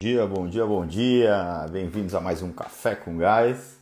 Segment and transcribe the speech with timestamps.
[0.00, 1.66] dia, bom dia, bom dia.
[1.72, 3.80] Bem-vindos a mais um Café com Gás.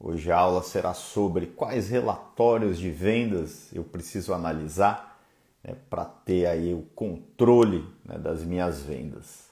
[0.00, 5.20] Hoje a aula será sobre quais relatórios de vendas eu preciso analisar
[5.62, 9.50] né, para ter aí o controle né, das minhas vendas.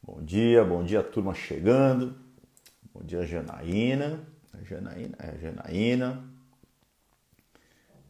[0.00, 2.14] Bom dia, bom dia, turma chegando.
[2.94, 4.20] Bom dia, Janaína.
[4.62, 6.24] Janaína, é Janaína.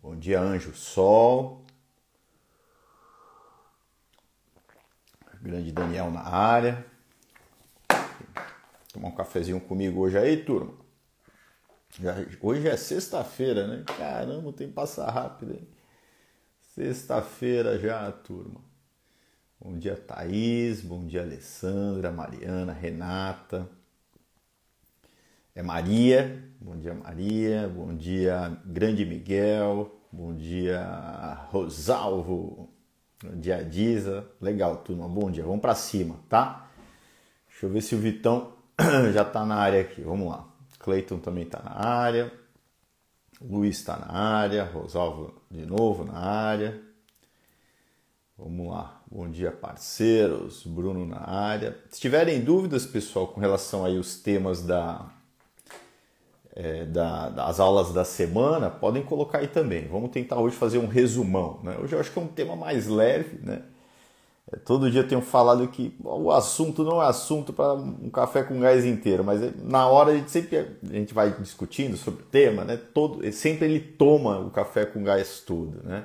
[0.02, 1.65] Bom dia, Anjo Sol.
[5.46, 6.84] Grande Daniel na área.
[8.92, 10.74] Tomar um cafezinho comigo hoje aí, turma.
[12.00, 13.84] Já, hoje é sexta-feira, né?
[13.96, 15.68] Caramba, tem que passar rápido, hein?
[16.74, 18.60] Sexta-feira já, turma.
[19.60, 20.80] Bom dia, Thaís.
[20.80, 23.70] Bom dia, Alessandra, Mariana, Renata.
[25.54, 26.42] É Maria.
[26.60, 27.68] Bom dia, Maria.
[27.68, 29.96] Bom dia, Grande Miguel.
[30.10, 30.82] Bom dia,
[31.50, 32.75] Rosalvo.
[33.22, 34.26] Dia, Diza.
[34.40, 35.08] Legal, turma.
[35.08, 35.42] Bom dia.
[35.42, 36.68] Vamos para cima, tá?
[37.48, 38.52] Deixa eu ver se o Vitão
[39.12, 40.02] já tá na área aqui.
[40.02, 40.46] Vamos lá.
[40.78, 42.30] Cleiton também tá na área.
[43.40, 44.64] Luiz está na área.
[44.64, 46.80] Rosalvo de novo na área.
[48.36, 49.00] Vamos lá.
[49.10, 50.66] Bom dia, parceiros.
[50.66, 51.78] Bruno na área.
[51.88, 55.10] Se tiverem dúvidas, pessoal, com relação aí os temas da,
[56.56, 59.86] é, da, das aulas da semana, podem colocar aí também.
[59.86, 61.60] Vamos tentar hoje fazer um resumão.
[61.62, 61.76] Né?
[61.78, 63.38] Hoje eu acho que é um tema mais leve.
[63.42, 63.60] Né?
[64.50, 68.42] É, todo dia eu tenho falado que o assunto não é assunto para um café
[68.42, 72.22] com gás inteiro, mas é, na hora a gente sempre a gente vai discutindo sobre
[72.22, 72.76] o tema, né?
[72.76, 76.04] Todo, sempre ele toma o café com gás todo, né?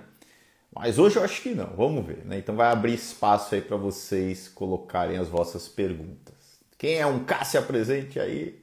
[0.74, 2.40] Mas hoje eu acho que não, vamos ver, né?
[2.40, 6.34] Então vai abrir espaço aí para vocês colocarem as vossas perguntas.
[6.78, 8.61] Quem é um Cássio presente aí?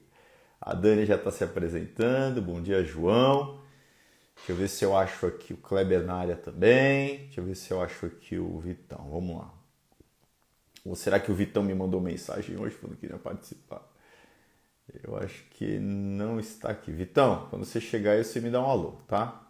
[0.60, 2.42] A Dani já está se apresentando.
[2.42, 3.60] Bom dia, João.
[4.36, 7.18] Deixa eu ver se eu acho aqui o Kleber na área também.
[7.18, 9.08] Deixa eu ver se eu acho aqui o Vitão.
[9.10, 9.54] Vamos lá.
[10.84, 13.82] Ou será que o Vitão me mandou mensagem hoje que queria participar?
[15.02, 16.90] Eu acho que não está aqui.
[16.90, 19.46] Vitão, quando você chegar aí, você me dá um alô, tá?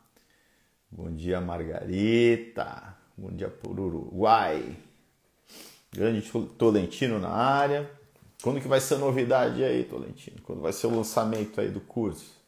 [0.91, 2.97] Bom dia, Margarita.
[3.17, 4.77] Bom dia, por Uruguai.
[5.93, 7.98] Grande Tolentino na área.
[8.43, 10.41] Quando que vai ser a novidade aí, Tolentino?
[10.43, 12.39] Quando vai ser o lançamento aí do curso?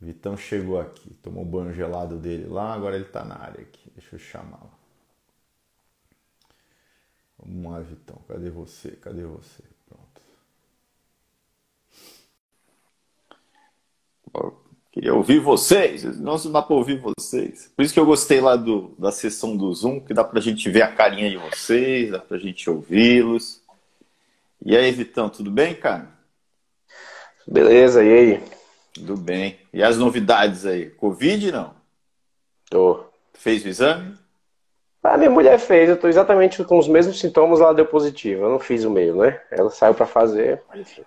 [0.00, 3.90] Vitão chegou aqui, tomou o banho gelado dele lá, agora ele tá na área aqui.
[3.96, 4.70] Deixa eu chamá-lo.
[7.38, 8.20] Vamos lá, Vitão.
[8.28, 8.92] Cadê você?
[8.92, 9.64] Cadê você?
[9.88, 10.20] Pronto.
[14.92, 16.04] Queria ouvir vocês.
[16.18, 17.72] Não dá para ouvir vocês.
[17.74, 20.42] Por isso que eu gostei lá do, da sessão do Zoom, que dá para a
[20.42, 23.60] gente ver a carinha de vocês, dá para a gente ouvi-los.
[24.64, 26.08] E aí, Vitão, tudo bem, cara?
[27.46, 28.42] Beleza, e aí?
[28.92, 29.58] Tudo bem.
[29.72, 30.90] E as novidades aí?
[30.90, 31.74] Covid, não?
[32.68, 33.04] Tô.
[33.34, 34.18] Fez o exame?
[35.02, 38.44] A minha mulher fez, eu tô exatamente com os mesmos sintomas, ela deu positivo.
[38.44, 39.40] Eu não fiz o meio, né?
[39.50, 41.04] Ela saiu para fazer, enfim.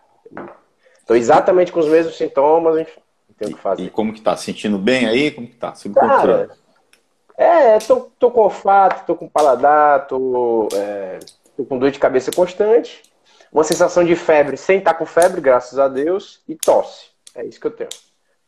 [1.05, 3.01] Tô exatamente com os mesmos sintomas, enfim.
[3.37, 3.83] Tenho que fazer.
[3.83, 4.35] E como que tá?
[4.37, 5.29] Sentindo bem aí?
[5.29, 5.75] Como que tá?
[5.75, 6.49] Sob controle?
[7.37, 11.19] É, tô, tô com olfato, tô com paladar, tô, é,
[11.57, 13.10] tô com dor de cabeça constante
[13.51, 17.07] uma sensação de febre sem estar com febre, graças a Deus, e tosse.
[17.35, 17.89] É isso que eu tenho.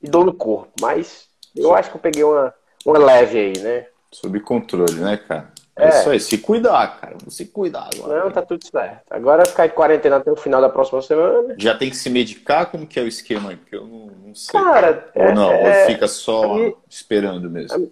[0.02, 0.72] E dor no corpo.
[0.80, 2.54] Mas eu acho que eu peguei uma,
[2.86, 3.88] uma leve aí, né?
[4.12, 5.52] Sob controle, né, cara?
[5.76, 7.18] É, é isso aí, se cuidar, cara.
[7.30, 8.24] Se cuidar agora.
[8.24, 9.02] Não, tá tudo certo.
[9.10, 11.56] Agora é ficar de quarentena até o final da próxima semana.
[11.58, 12.68] Já tem que se medicar?
[12.68, 13.58] Como que é o esquema aí?
[13.58, 14.60] Porque eu não, não sei.
[14.60, 17.92] Cara, ou é, não, é, ou fica só minha, esperando mesmo.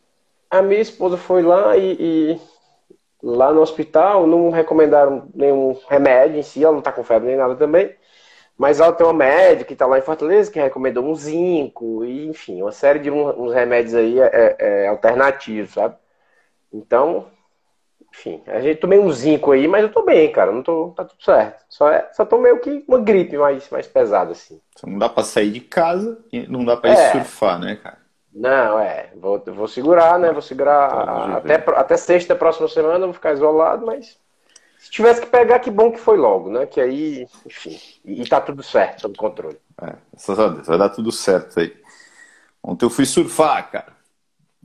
[0.49, 2.39] A, a, minha esposa foi lá e, e
[3.23, 7.37] Lá no hospital não recomendaram nenhum remédio em si, ela não está com febre nem
[7.37, 7.95] nada também.
[8.57, 12.27] Mas ela tem uma médica que está lá em Fortaleza que recomendou um zinco, e,
[12.27, 15.95] enfim, uma série de uns remédios aí é, é, é, alternativos, sabe?
[16.71, 17.27] Então,
[18.13, 21.05] enfim, a gente tomei um zinco aí, mas eu tô bem, cara, não tô, tá
[21.05, 21.63] tudo certo.
[21.69, 24.59] Só, é, só tô meio que uma gripe mais, mais pesada, assim.
[24.85, 27.11] Não dá pra sair de casa e não dá pra ir é.
[27.11, 28.00] surfar, né, cara?
[28.33, 29.11] Não, é.
[29.15, 30.31] Vou, vou segurar, né?
[30.31, 34.17] Vou segurar até, até sexta próxima semana, vou ficar isolado, mas
[34.79, 36.65] se tivesse que pegar, que bom que foi logo, né?
[36.65, 39.57] Que aí, enfim, e, tá tudo certo, sob controle.
[39.81, 39.93] É,
[40.65, 41.75] vai dar tudo certo aí.
[42.63, 43.93] Ontem eu fui surfar, cara.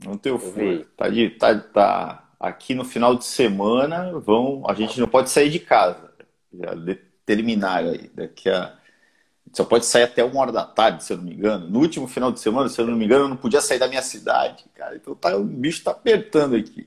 [0.07, 0.87] Ontem eu fui.
[0.95, 4.63] Tá, de, tá, tá aqui no final de semana, vão.
[4.67, 6.11] A gente não pode sair de casa.
[6.53, 8.09] Já determinaram aí.
[8.13, 8.73] Daqui a
[9.53, 11.69] só pode sair até uma hora da tarde, se eu não me engano.
[11.69, 13.87] No último final de semana, se eu não me engano, eu não podia sair da
[13.87, 14.95] minha cidade, cara.
[14.95, 16.85] Então tá, o bicho tá apertando aqui.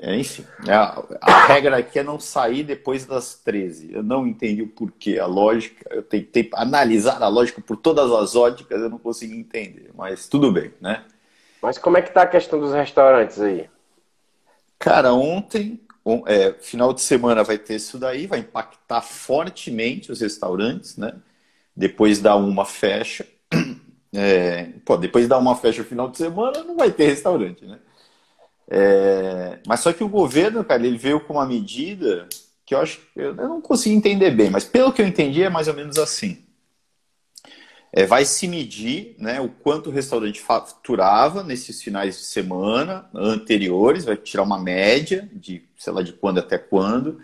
[0.00, 3.94] É, enfim, é, a, a, regra aqui é não sair depois das 13.
[3.94, 5.88] Eu não entendi o porquê, a lógica.
[5.90, 9.90] Eu tentei analisar a lógica por todas as óticas, eu não consegui entender.
[9.94, 11.04] Mas tudo bem, né?
[11.62, 13.68] Mas como é que tá a questão dos restaurantes aí?
[14.78, 20.20] Cara, ontem um, é, final de semana vai ter isso daí, vai impactar fortemente os
[20.20, 21.14] restaurantes, né?
[21.78, 23.24] Depois da uma fecha.
[24.10, 27.78] É, pô, depois da uma fecha final de semana, não vai ter restaurante, né?
[28.66, 32.26] É, mas só que o governo, cara, ele veio com uma medida
[32.64, 35.68] que eu acho eu não consegui entender bem, mas pelo que eu entendi é mais
[35.68, 36.42] ou menos assim.
[37.92, 44.06] É, vai se medir né, o quanto o restaurante faturava nesses finais de semana anteriores,
[44.06, 47.20] vai tirar uma média de, sei lá, de quando até quando,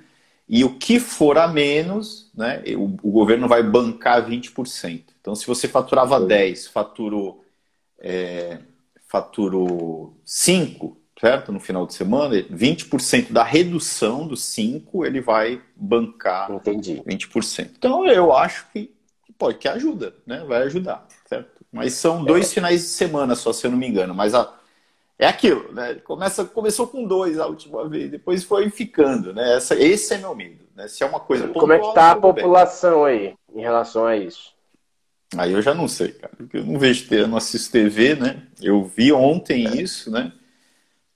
[0.49, 5.05] e o que for a menos, né, o, o governo vai bancar 20%.
[5.21, 7.45] Então, se você faturava 10, faturou,
[7.99, 8.59] é,
[9.09, 11.51] faturou 5, certo?
[11.51, 17.03] No final de semana, 20% da redução dos 5 ele vai bancar Entendi.
[17.07, 17.71] 20%.
[17.79, 18.95] Então eu acho que
[19.39, 20.45] pode que ajuda, né?
[20.47, 21.65] Vai ajudar, certo?
[21.73, 22.55] Mas são dois é.
[22.55, 24.15] finais de semana só, se eu não me engano.
[24.15, 24.53] Mas a,
[25.19, 25.95] é aquilo, né?
[25.97, 29.57] Começa, começou com dois a última vez, depois foi ficando, né?
[29.57, 30.89] Essa, esse é meu medo, né?
[30.89, 33.13] Se é uma coisa Como é que tá a população bem.
[33.13, 34.53] aí em relação a isso?
[35.37, 36.33] Aí eu já não sei, cara.
[36.37, 38.43] Porque eu não vejo, eu não assisto TV, né?
[38.61, 39.83] Eu vi ontem é.
[39.83, 40.33] isso, né?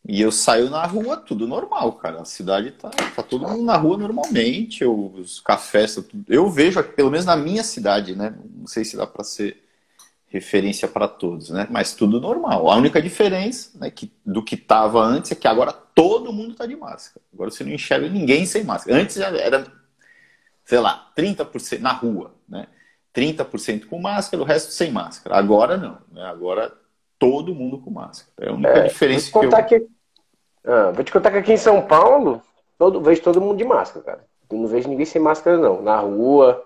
[0.07, 2.23] E eu saio na rua, tudo normal, cara.
[2.23, 6.25] A cidade tá, tá todo mundo na rua normalmente, eu, os cafés, tá tudo...
[6.29, 8.35] eu vejo, pelo menos na minha cidade, né?
[8.57, 9.63] Não sei se dá para ser
[10.29, 11.67] referência para todos, né?
[11.71, 12.71] Mas tudo normal.
[12.71, 16.67] A única diferença né, que, do que tava antes é que agora todo mundo tá
[16.67, 17.25] de máscara.
[17.33, 19.01] Agora você não enxerga ninguém sem máscara.
[19.01, 19.67] Antes era,
[20.65, 22.67] sei lá, 30% na rua, né?
[23.15, 25.37] 30% com máscara, o resto sem máscara.
[25.37, 26.23] Agora não, né?
[26.25, 26.73] Agora
[27.19, 28.49] todo mundo com máscara.
[28.49, 29.65] É a única é, diferença que eu...
[29.65, 29.89] que
[30.65, 32.43] ah, vou te contar que aqui em São Paulo,
[32.77, 34.25] todo, vejo todo mundo de máscara, cara.
[34.51, 35.81] Eu não vejo ninguém sem máscara, não.
[35.81, 36.63] Na rua,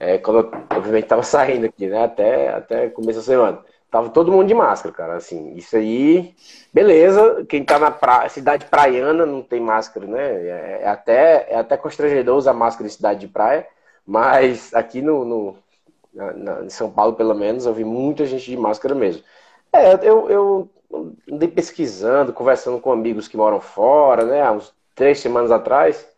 [0.00, 2.02] é, quando eu, obviamente, tava saindo aqui, né?
[2.04, 3.58] Até, até começo da semana.
[3.90, 5.16] Tava todo mundo de máscara, cara.
[5.16, 6.34] Assim, isso aí,
[6.72, 7.44] beleza.
[7.46, 8.26] Quem tá na pra...
[8.30, 10.22] cidade praiana não tem máscara, né?
[10.22, 13.66] É, é, até, é até constrangedor usar máscara em cidade de praia.
[14.06, 15.56] Mas aqui no, no
[16.14, 19.22] na, na, em São Paulo, pelo menos, eu vi muita gente de máscara mesmo.
[19.72, 20.70] É, eu, eu
[21.30, 24.42] andei pesquisando, conversando com amigos que moram fora, né?
[24.42, 26.08] Há uns três semanas atrás.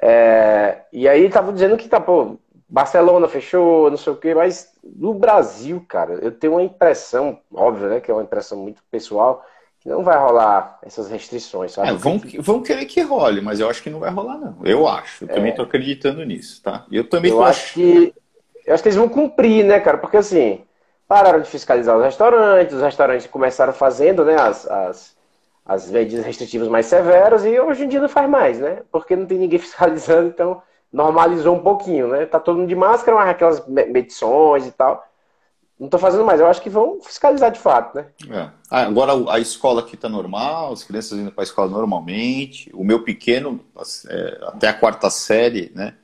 [0.00, 2.38] É, e aí tava dizendo que tá, pô,
[2.70, 7.88] Barcelona fechou, não sei o quê, mas no Brasil, cara, eu tenho uma impressão, óbvio,
[7.88, 8.00] né?
[8.00, 9.44] Que é uma impressão muito pessoal,
[9.80, 11.88] que não vai rolar essas restrições, sabe?
[11.88, 14.56] É, vão, vão querer que role, mas eu acho que não vai rolar, não.
[14.64, 15.24] Eu acho.
[15.24, 15.32] Eu é.
[15.32, 16.86] também tô acreditando nisso, tá?
[16.92, 18.14] Eu também eu acho que.
[18.64, 19.98] Eu acho que eles vão cumprir, né, cara?
[19.98, 20.62] Porque assim,
[21.08, 25.16] pararam de fiscalizar os restaurantes, os restaurantes começaram fazendo né, as, as,
[25.66, 28.82] as medidas restritivas mais severas e hoje em dia não faz mais, né?
[28.92, 32.26] Porque não tem ninguém fiscalizando, então normalizou um pouquinho, né?
[32.26, 35.06] Tá todo mundo de máscara, mas aquelas medições e tal.
[35.78, 38.06] Não estou fazendo mais, eu acho que vão fiscalizar de fato, né?
[38.28, 38.50] É.
[38.70, 42.70] Ah, agora a escola aqui está normal, as crianças indo para a escola normalmente.
[42.74, 43.60] O meu pequeno,
[44.08, 45.94] é, até a quarta série, né?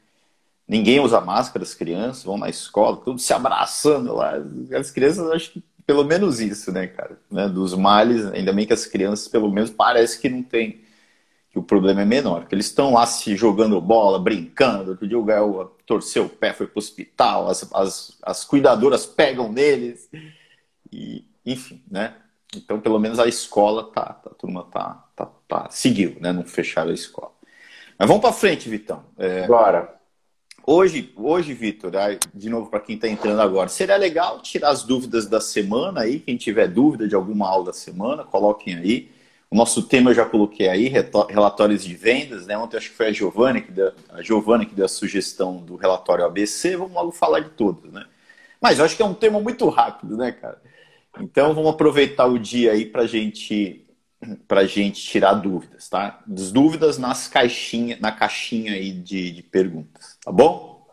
[0.66, 4.34] Ninguém usa máscara, as crianças vão na escola, tudo se abraçando lá.
[4.72, 7.16] As crianças, acho que pelo menos isso, né, cara?
[7.30, 7.48] Né?
[7.48, 10.80] Dos males, ainda bem que as crianças, pelo menos, parece que não tem,
[11.56, 12.46] que o problema é menor.
[12.46, 14.90] Que eles estão lá se jogando bola, brincando.
[14.90, 19.50] Outro dia o Gael torceu o pé, foi pro hospital, as, as, as cuidadoras pegam
[19.50, 20.10] neles.
[20.92, 22.14] E, enfim, né?
[22.54, 26.30] Então, pelo menos a escola tá, tá a turma tá, tá, tá, seguiu, né?
[26.30, 27.32] Não fecharam a escola.
[27.98, 29.02] Mas vamos para frente, Vitão.
[29.16, 29.46] É...
[29.46, 29.96] Bora.
[30.66, 31.92] Hoje, hoje Vitor,
[32.34, 36.18] de novo para quem está entrando agora, seria legal tirar as dúvidas da semana aí.
[36.18, 39.15] Quem tiver dúvida de alguma aula da semana, coloquem aí.
[39.50, 40.92] O nosso tema eu já coloquei aí,
[41.28, 42.58] relatórios de vendas, né?
[42.58, 45.76] Ontem acho que foi a Giovana que deu, a Giovana que deu a sugestão do
[45.76, 46.76] relatório ABC.
[46.76, 48.04] Vamos logo falar de todos, né?
[48.60, 50.60] Mas eu acho que é um tema muito rápido, né, cara?
[51.20, 53.82] Então vamos aproveitar o dia aí para gente
[54.48, 56.20] para gente tirar dúvidas, tá?
[56.30, 60.84] As dúvidas nas caixinha, na caixinha aí de, de perguntas, tá bom?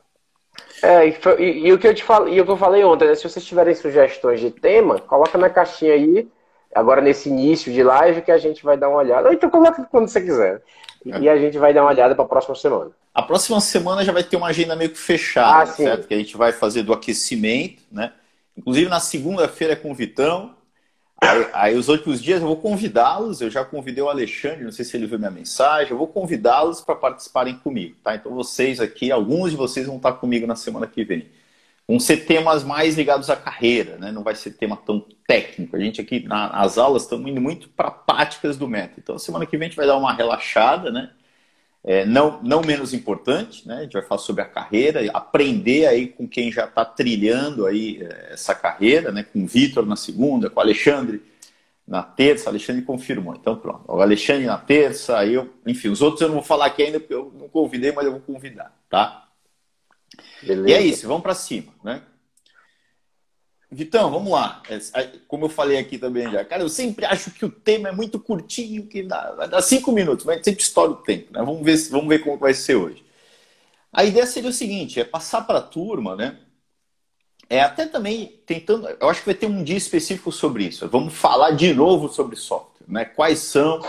[0.81, 3.07] É, e, e, e, o que eu te falei, e o que eu falei ontem,
[3.07, 3.15] né?
[3.15, 6.27] Se vocês tiverem sugestões de tema, coloca na caixinha aí,
[6.75, 9.27] agora nesse início de live, que a gente vai dar uma olhada.
[9.27, 10.61] Ou então coloca quando você quiser.
[11.05, 11.19] É.
[11.19, 12.91] E a gente vai dar uma olhada para a próxima semana.
[13.13, 16.07] A próxima semana já vai ter uma agenda meio que fechada, ah, certo?
[16.07, 18.11] Que a gente vai fazer do aquecimento, né?
[18.57, 20.55] Inclusive na segunda-feira é com o Vitão,
[21.23, 24.83] Aí, aí, os outros dias eu vou convidá-los, eu já convidei o Alexandre, não sei
[24.83, 28.13] se ele viu minha mensagem, eu vou convidá-los para participarem comigo, tá?
[28.13, 31.29] Então vocês aqui, alguns de vocês vão estar comigo na semana que vem.
[31.87, 34.11] Vão ser temas mais ligados à carreira, né?
[34.11, 35.75] Não vai ser tema tão técnico.
[35.75, 38.99] A gente aqui nas aulas estamos indo muito para práticas do método.
[38.99, 41.11] Então semana que vem a gente vai dar uma relaxada, né?
[41.85, 43.79] É, não, não menos importante, né?
[43.79, 48.01] A gente vai falar sobre a carreira, aprender aí com quem já está trilhando aí
[48.01, 49.23] é, essa carreira, né?
[49.23, 51.21] Com o Vitor na segunda, com o Alexandre
[51.85, 53.35] na terça, Alexandre confirmou.
[53.35, 53.83] Então pronto.
[53.87, 57.13] O Alexandre na terça, eu, enfim, os outros eu não vou falar aqui ainda porque
[57.13, 59.27] eu não convidei, mas eu vou convidar, tá?
[60.41, 60.69] Beleza.
[60.69, 62.01] E é isso, vamos para cima, né?
[63.73, 64.61] Vitão, vamos lá.
[64.69, 67.91] É, como eu falei aqui também já, cara, eu sempre acho que o tema é
[67.91, 71.39] muito curtinho, que dá, dá cinco minutos, mas sempre estoura o tempo, né?
[71.43, 73.03] Vamos ver, vamos ver como vai ser hoje.
[73.91, 76.37] A ideia seria o seguinte: é passar para a turma, né?
[77.49, 78.87] É até também tentando.
[78.87, 80.87] Eu acho que vai ter um dia específico sobre isso.
[80.87, 83.05] Vamos falar de novo sobre software, né?
[83.05, 83.81] Quais são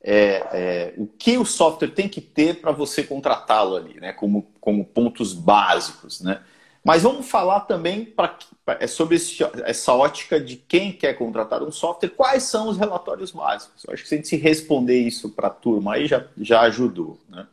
[0.00, 4.12] é, é, o que o software tem que ter para você contratá-lo ali, né?
[4.12, 6.42] Como, como pontos básicos, né?
[6.84, 8.38] Mas vamos falar também pra,
[8.78, 13.30] é sobre esse, essa ótica de quem quer contratar um software, quais são os relatórios
[13.30, 13.84] básicos.
[13.84, 17.18] Eu acho que se a gente responder isso para a turma aí já, já ajudou.
[17.28, 17.46] Né?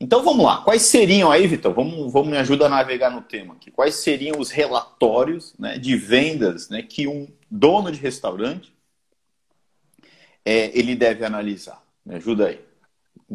[0.00, 1.72] Então vamos lá, quais seriam aí, Vitor?
[1.74, 3.70] Vamos, vamos me ajudar a navegar no tema aqui.
[3.70, 8.72] Quais seriam os relatórios né, de vendas né, que um dono de restaurante
[10.44, 11.82] é, ele deve analisar?
[12.04, 12.69] Me ajuda aí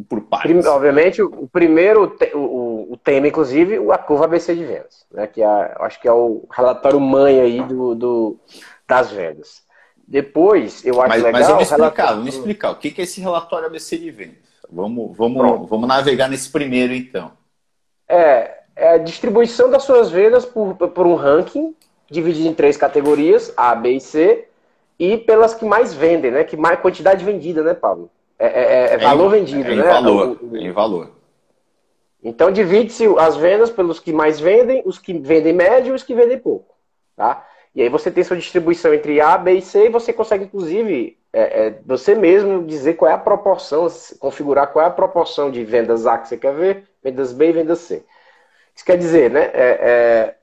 [0.04, 0.66] por partes.
[0.66, 5.28] Obviamente, o primeiro, o, o tema, inclusive, a curva ABC de vendas, né?
[5.28, 8.40] Que é, acho que é o relatório mãe aí do, do
[8.88, 9.64] das vendas.
[10.08, 11.42] Depois, eu acho mas, legal.
[11.42, 12.18] Mas vamos explicar, relatório...
[12.18, 12.72] vamos explicar.
[12.72, 14.46] O que é esse relatório ABC de vendas?
[14.70, 17.32] Vamos, vamos, vamos navegar nesse primeiro, então.
[18.08, 21.76] É, é a distribuição das suas vendas por, por um ranking,
[22.10, 24.48] dividido em três categorias, A, B e C,
[25.00, 26.44] e pelas que mais vendem, né?
[26.44, 28.10] Que mais quantidade vendida, né, Pablo?
[28.38, 29.84] É, é, é, é valor em, vendido, é né?
[29.84, 31.12] Valor, o, em valor.
[32.24, 36.16] Então divide-se as vendas pelos que mais vendem, os que vendem médio e os que
[36.16, 36.76] vendem pouco.
[37.16, 37.46] Tá?
[37.74, 41.18] E aí você tem sua distribuição entre A, B e C e você consegue, inclusive,
[41.32, 43.88] é, é, você mesmo dizer qual é a proporção,
[44.20, 47.52] configurar qual é a proporção de vendas A que você quer ver, vendas B e
[47.52, 48.04] vendas C.
[48.74, 49.52] Isso quer dizer, né?
[49.54, 50.36] É, é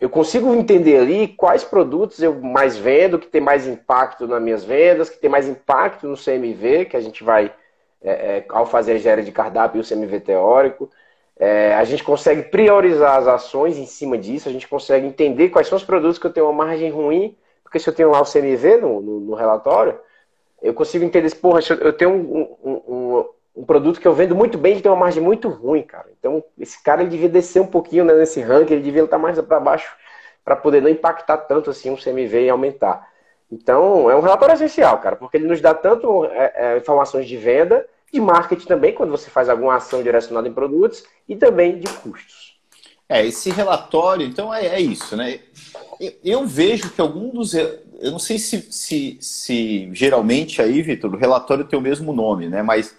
[0.00, 4.64] eu consigo entender ali quais produtos eu mais vendo, que tem mais impacto nas minhas
[4.64, 7.52] vendas, que tem mais impacto no CMV, que a gente vai,
[8.02, 10.90] é, é, ao fazer a engenharia de cardápio e o CMV teórico.
[11.38, 15.68] É, a gente consegue priorizar as ações em cima disso, a gente consegue entender quais
[15.68, 18.30] são os produtos que eu tenho uma margem ruim, porque se eu tenho lá o
[18.30, 19.98] CMV no, no, no relatório,
[20.62, 24.76] eu consigo entender, porra, eu tenho um, um um produto que eu vendo muito bem,
[24.76, 26.06] que tem uma margem muito ruim, cara.
[26.18, 29.40] Então, esse cara ele devia descer um pouquinho né, nesse ranking, ele devia estar mais
[29.40, 29.92] para baixo
[30.44, 33.08] para poder não impactar tanto assim o CMV e aumentar.
[33.50, 37.36] Então, é um relatório essencial, cara, porque ele nos dá tanto é, é, informações de
[37.36, 41.88] venda, de marketing também, quando você faz alguma ação direcionada em produtos, e também de
[41.94, 42.58] custos.
[43.08, 45.40] É, esse relatório, então, é, é isso, né?
[45.98, 47.54] Eu, eu, vejo que algum dos.
[47.54, 52.48] Eu não sei se, se, se geralmente aí, Vitor, o relatório tem o mesmo nome,
[52.48, 52.62] né?
[52.62, 52.96] Mas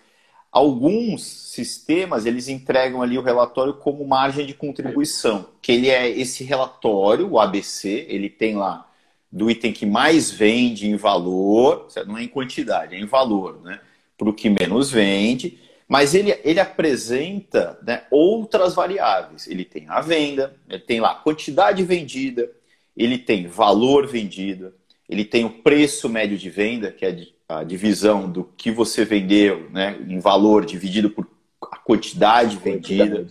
[0.52, 6.44] Alguns sistemas eles entregam ali o relatório como margem de contribuição, que ele é esse
[6.44, 8.86] relatório, o ABC, ele tem lá
[9.32, 13.80] do item que mais vende em valor, não é em quantidade, é em valor, né?
[14.18, 19.48] Para o que menos vende, mas ele, ele apresenta né, outras variáveis.
[19.48, 22.50] Ele tem a venda, ele tem lá quantidade vendida,
[22.96, 24.74] ele tem valor vendido,
[25.10, 27.12] ele tem o preço médio de venda, que é
[27.60, 31.28] a divisão do que você vendeu né, em valor dividido por
[31.72, 33.28] a quantidade vendida.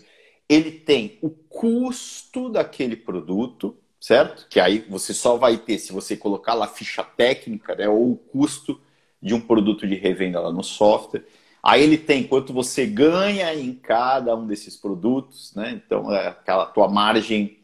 [0.48, 4.46] Ele tem o custo daquele produto, certo?
[4.48, 8.12] Que aí você só vai ter se você colocar lá a ficha técnica, né, ou
[8.12, 8.80] o custo
[9.22, 11.24] de um produto de revenda lá no software.
[11.62, 15.72] Aí ele tem quanto você ganha em cada um desses produtos, né?
[15.72, 17.58] Então, é aquela tua margem,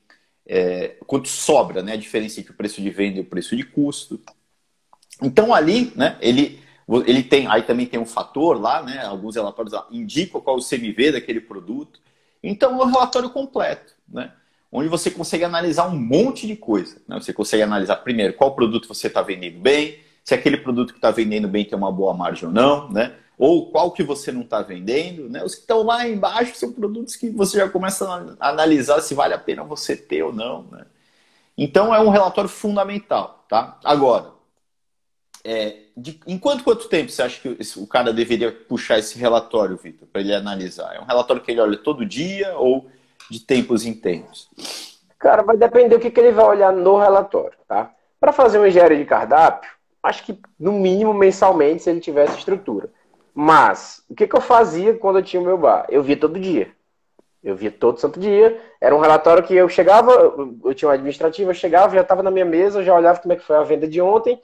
[0.47, 1.95] é, quanto sobra, né?
[1.95, 4.21] A diferença entre o preço de venda e o preço de custo.
[5.23, 6.61] Então ali, né, ele,
[7.07, 10.65] ele tem, aí também tem um fator lá, né, alguns relatórios indicam qual é o
[10.65, 12.01] CMV daquele produto.
[12.43, 14.33] Então é um relatório completo, né,
[14.71, 16.97] onde você consegue analisar um monte de coisa.
[17.09, 17.19] Né?
[17.19, 21.11] Você consegue analisar primeiro qual produto você está vendendo bem, se aquele produto que está
[21.11, 23.15] vendendo bem tem uma boa margem ou não, né?
[23.39, 25.45] Ou qual que você não está vendendo, né?
[25.45, 29.35] Os que estão lá embaixo são produtos que você já começa a analisar se vale
[29.35, 30.85] a pena você ter ou não, né?
[31.57, 33.79] Então é um relatório fundamental, tá?
[33.85, 34.33] Agora,
[35.47, 39.77] é, de, em quanto quanto tempo você acha que o cara deveria puxar esse relatório,
[39.77, 40.97] Vitor, para ele analisar?
[40.97, 42.89] É um relatório que ele olha todo dia ou
[43.31, 44.49] de tempos em tempos?
[45.21, 47.93] Cara, vai depender do que, que ele vai olhar no relatório, tá?
[48.19, 49.71] Para fazer uma engenharia de cardápio,
[50.03, 52.91] acho que no mínimo mensalmente se ele tivesse estrutura.
[53.33, 55.87] Mas, o que, que eu fazia quando eu tinha o meu bar?
[55.89, 56.73] Eu via todo dia.
[57.45, 58.61] Eu via todo santo dia.
[58.81, 60.11] Era um relatório que eu chegava,
[60.65, 63.37] eu tinha uma administrativa, eu chegava, já estava na minha mesa, já olhava como é
[63.37, 64.41] que foi a venda de ontem,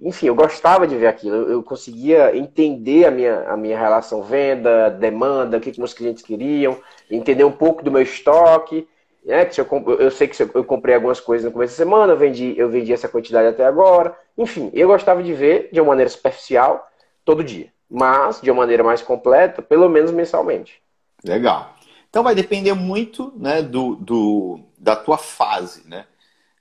[0.00, 1.36] enfim, eu gostava de ver aquilo.
[1.36, 6.22] Eu, conseguia entender a minha, a minha relação venda, demanda, o que, que meus clientes
[6.22, 6.76] queriam,
[7.08, 8.88] entender um pouco do meu estoque.
[9.24, 9.66] É, que eu,
[10.00, 12.92] eu sei que eu comprei algumas coisas no começo da semana, eu vendi, eu vendi
[12.92, 14.18] essa quantidade até agora.
[14.36, 16.90] Enfim, eu gostava de ver de uma maneira superficial
[17.24, 20.82] todo dia, mas de uma maneira mais completa, pelo menos mensalmente.
[21.24, 21.72] Legal.
[22.10, 25.88] Então vai depender muito né, do, do da tua fase.
[25.88, 26.04] Né?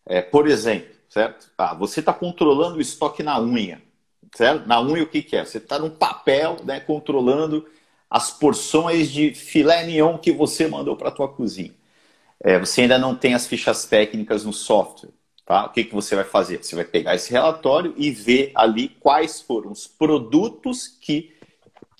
[0.05, 1.51] É, por exemplo, certo?
[1.57, 3.81] Ah, você está controlando o estoque na unha.
[4.33, 4.65] Certo?
[4.65, 5.43] Na unha o que, que é?
[5.43, 7.67] Você está num papel né, controlando
[8.09, 11.73] as porções de filé mignon que você mandou para a tua cozinha.
[12.39, 15.11] É, você ainda não tem as fichas técnicas no software.
[15.45, 15.65] Tá?
[15.65, 16.63] O que, que você vai fazer?
[16.63, 21.35] Você vai pegar esse relatório e ver ali quais foram os produtos que,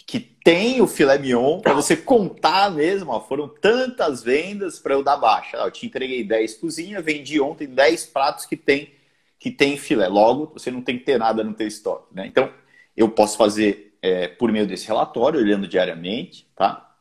[0.06, 3.12] que tem o filé mignon, para você contar mesmo.
[3.12, 5.58] Ó, foram tantas vendas para eu dar baixa.
[5.58, 8.94] Eu te entreguei 10 cozinhas, vendi ontem 10 pratos que tem,
[9.42, 10.08] que tem filé.
[10.08, 12.14] Logo, você não tem que ter nada no teu estoque.
[12.14, 12.28] Né?
[12.28, 12.54] Então,
[12.96, 16.96] eu posso fazer é, por meio desse relatório, olhando diariamente, tá?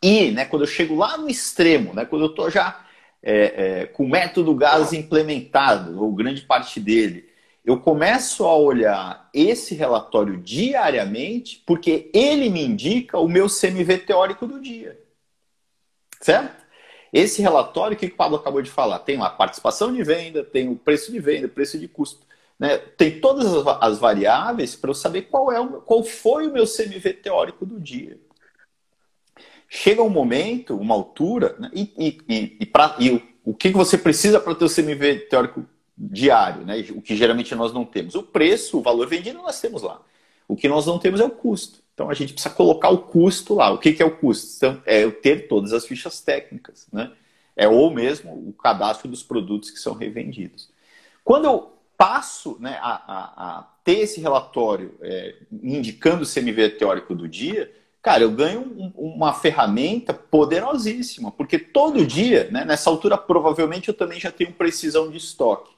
[0.00, 2.86] E, né, quando eu chego lá no extremo, né, quando eu estou já
[3.20, 7.28] é, é, com o método gás implementado, ou grande parte dele,
[7.64, 14.46] eu começo a olhar esse relatório diariamente, porque ele me indica o meu CMV teórico
[14.46, 14.98] do dia.
[16.20, 16.59] Certo?
[17.12, 19.00] Esse relatório, o que o Pablo acabou de falar?
[19.00, 22.24] Tem lá a participação de venda, tem o preço de venda, preço de custo.
[22.58, 22.76] Né?
[22.76, 23.46] Tem todas
[23.80, 27.80] as variáveis para eu saber qual, é o, qual foi o meu CMV teórico do
[27.80, 28.18] dia.
[29.68, 31.70] Chega um momento, uma altura, né?
[31.72, 35.20] e, e, e, e, pra, e o, o que você precisa para ter o CMV
[35.20, 35.64] teórico
[35.96, 36.84] diário, né?
[36.90, 38.14] o que geralmente nós não temos.
[38.14, 40.00] O preço, o valor vendido, nós temos lá.
[40.46, 41.79] O que nós não temos é o custo.
[41.94, 43.70] Então a gente precisa colocar o custo lá.
[43.70, 44.56] O que, que é o custo?
[44.56, 46.86] Então, é eu ter todas as fichas técnicas.
[46.92, 47.10] Né?
[47.56, 50.70] É ou mesmo o cadastro dos produtos que são revendidos.
[51.24, 57.14] Quando eu passo né, a, a, a ter esse relatório é, indicando o CMV teórico
[57.14, 57.70] do dia,
[58.00, 63.94] cara, eu ganho um, uma ferramenta poderosíssima, porque todo dia, né, nessa altura, provavelmente eu
[63.94, 65.70] também já tenho precisão de estoque.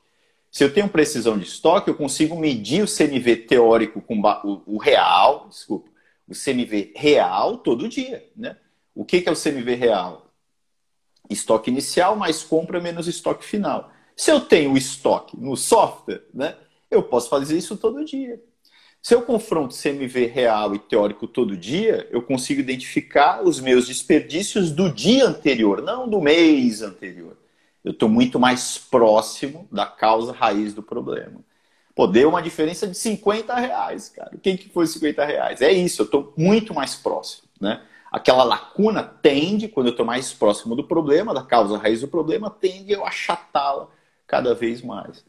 [0.49, 4.79] Se eu tenho precisão de estoque, eu consigo medir o CMV teórico com o, o
[4.79, 5.89] real, desculpa,
[6.33, 8.29] o CMV real todo dia.
[8.37, 8.57] Né?
[8.95, 10.33] O que, que é o CMV real?
[11.31, 13.91] Estoque inicial mais compra menos estoque final.
[14.17, 16.57] Se eu tenho o estoque no software, né,
[16.91, 18.41] eu posso fazer isso todo dia.
[19.01, 24.71] Se eu confronto CMV real e teórico todo dia, eu consigo identificar os meus desperdícios
[24.71, 27.37] do dia anterior, não do mês anterior.
[27.83, 31.41] Eu estou muito mais próximo da causa raiz do problema.
[31.95, 34.33] Pô, deu uma diferença de 50 reais, cara.
[34.43, 35.61] Quem que foi 50 reais?
[35.61, 37.83] É isso, eu estou muito mais próximo, né?
[38.11, 42.51] Aquela lacuna tende, quando eu estou mais próximo do problema, da causa raiz do problema,
[42.51, 43.89] tende a achatá-la
[44.27, 45.25] cada vez mais.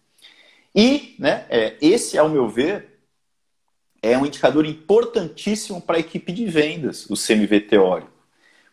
[0.75, 2.99] E né, é, esse, ao meu ver,
[4.01, 8.11] é um indicador importantíssimo para a equipe de vendas, o CMV teórico.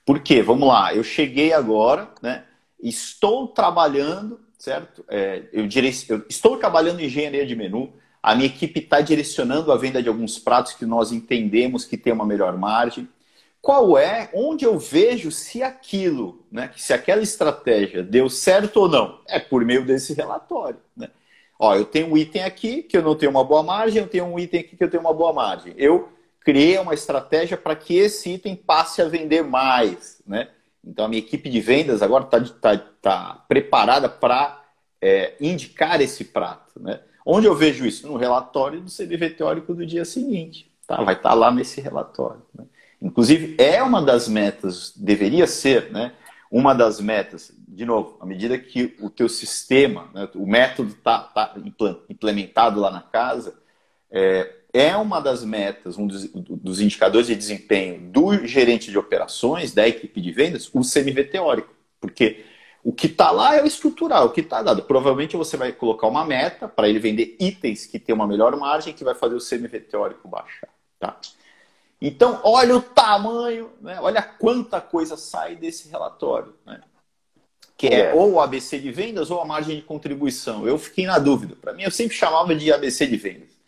[0.05, 0.43] Por quê?
[0.43, 2.45] Vamos lá, eu cheguei agora, né,
[2.83, 5.05] estou trabalhando, certo?
[5.09, 6.09] É, eu, direc...
[6.09, 7.93] eu estou trabalhando em engenharia de menu,
[8.23, 12.13] a minha equipe está direcionando a venda de alguns pratos que nós entendemos que tem
[12.13, 13.09] uma melhor margem
[13.61, 19.21] qual é, onde eu vejo se aquilo, né, se aquela estratégia deu certo ou não.
[19.29, 20.81] É por meio desse relatório.
[20.97, 21.11] Né?
[21.59, 24.25] Ó, eu tenho um item aqui que eu não tenho uma boa margem, eu tenho
[24.25, 25.75] um item aqui que eu tenho uma boa margem.
[25.77, 26.09] Eu
[26.41, 30.23] criei uma estratégia para que esse item passe a vender mais.
[30.27, 30.49] Né?
[30.85, 34.63] Então a minha equipe de vendas agora está tá, tá preparada para
[35.01, 36.81] é, indicar esse prato.
[36.81, 37.01] Né?
[37.25, 38.07] Onde eu vejo isso?
[38.07, 40.71] No relatório do CBV teórico do dia seguinte.
[40.87, 41.03] Tá?
[41.03, 42.43] Vai estar tá lá nesse relatório.
[42.55, 42.65] Né?
[43.01, 46.13] Inclusive, é uma das metas, deveria ser, né?
[46.51, 51.21] Uma das metas, de novo, à medida que o teu sistema, né, o método está
[51.21, 51.55] tá
[52.09, 53.55] implementado lá na casa,
[54.11, 59.73] é, é uma das metas, um dos, dos, indicadores de desempenho do gerente de operações,
[59.73, 61.75] da equipe de vendas, o CMV teórico.
[62.01, 62.45] Porque
[62.83, 64.83] o que está lá é o estrutural, o que está dado.
[64.83, 68.95] Provavelmente você vai colocar uma meta para ele vender itens que tem uma melhor margem,
[68.95, 70.69] que vai fazer o CMV teórico baixar.
[70.99, 71.19] Tá?
[72.01, 73.99] Então, olha o tamanho, né?
[74.01, 76.55] olha quanta coisa sai desse relatório.
[76.65, 76.81] Né?
[77.77, 80.67] Que é, é ou o ABC de vendas ou a margem de contribuição.
[80.67, 81.57] Eu fiquei na dúvida.
[81.57, 83.60] Para mim, eu sempre chamava de ABC de vendas.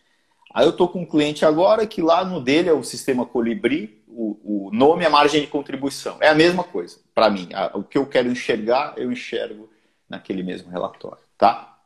[0.54, 4.02] Aí eu estou com um cliente agora que lá no dele é o sistema Colibri,
[4.06, 6.16] o, o nome é margem de contribuição.
[6.20, 6.98] É a mesma coisa.
[7.14, 9.70] Para mim, o que eu quero enxergar, eu enxergo
[10.08, 11.22] naquele mesmo relatório.
[11.38, 11.78] Tá?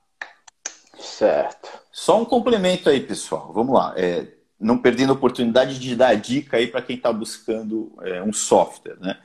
[0.98, 1.68] Certo.
[1.92, 3.52] Só um complemento aí, pessoal.
[3.52, 3.94] Vamos lá.
[3.96, 4.26] É,
[4.58, 8.96] não perdendo a oportunidade de dar dica aí para quem está buscando é, um software.
[8.98, 9.18] Né?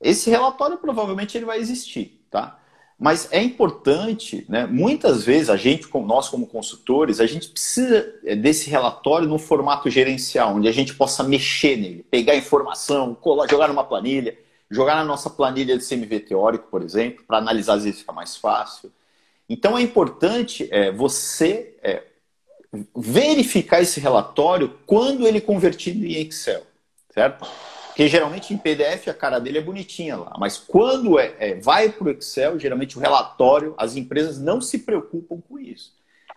[0.00, 2.59] Esse relatório provavelmente ele vai existir, tá?
[3.00, 4.66] Mas é importante, né?
[4.66, 9.88] Muitas vezes a gente, nós como consultores, a gente precisa é, desse relatório no formato
[9.88, 14.36] gerencial, onde a gente possa mexer nele, pegar informação, colar, jogar numa planilha
[14.70, 18.36] jogar na nossa planilha de CMV teórico, por exemplo, para analisar às vezes fica mais
[18.36, 18.92] fácil.
[19.48, 22.04] Então é importante é, você é,
[22.96, 26.62] verificar esse relatório quando ele convertido em Excel,
[27.12, 27.48] certo?
[28.00, 31.90] Porque geralmente em PDF a cara dele é bonitinha lá, mas quando é, é vai
[31.90, 35.92] para o Excel, geralmente o relatório, as empresas não se preocupam com isso.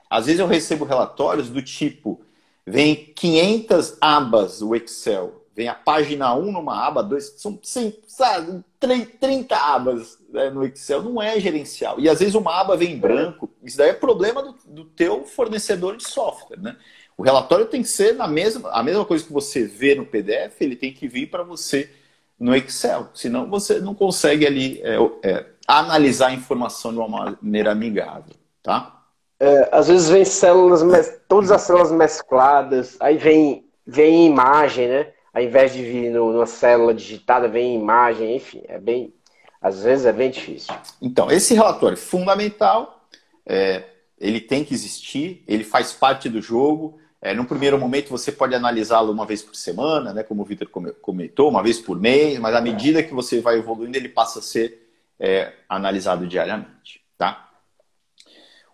[0.10, 2.20] Às vezes eu recebo relatórios do tipo,
[2.68, 8.62] vem 500 abas o Excel, vem a página 1 numa aba, 2, são 100, sabe,
[8.78, 11.98] 30 abas né, no Excel, não é gerencial.
[11.98, 15.24] E às vezes uma aba vem em branco, isso daí é problema do, do teu
[15.24, 16.76] fornecedor de software, né?
[17.24, 20.60] O relatório tem que ser na mesma, a mesma coisa que você vê no PDF,
[20.60, 21.90] ele tem que vir para você
[22.38, 27.72] no Excel, senão você não consegue ali é, é, analisar a informação de uma maneira
[27.72, 29.06] amigável, tá?
[29.40, 30.82] É, às vezes vem células,
[31.26, 35.08] todas as células mescladas, aí vem, vem imagem, né?
[35.34, 39.14] ao invés de vir no, numa célula digitada, vem imagem, enfim, é bem.
[39.62, 40.76] Às vezes é bem difícil.
[41.02, 43.08] Então, esse relatório é fundamental,
[43.46, 43.86] é,
[44.20, 47.00] ele tem que existir, ele faz parte do jogo.
[47.26, 50.68] É, no primeiro momento você pode analisá-lo uma vez por semana, né, como o Vitor
[51.02, 54.42] comentou, uma vez por mês, mas à medida que você vai evoluindo, ele passa a
[54.42, 57.02] ser é, analisado diariamente.
[57.18, 57.50] Tá?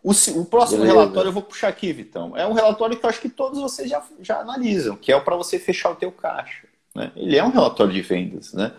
[0.01, 0.99] O, o próximo Beleza.
[0.99, 2.35] relatório eu vou puxar aqui, Vitão.
[2.35, 5.35] É um relatório que eu acho que todos vocês já, já analisam, que é para
[5.35, 6.65] você fechar o teu caixa.
[6.95, 7.12] Né?
[7.15, 8.73] Ele é um relatório de vendas, né?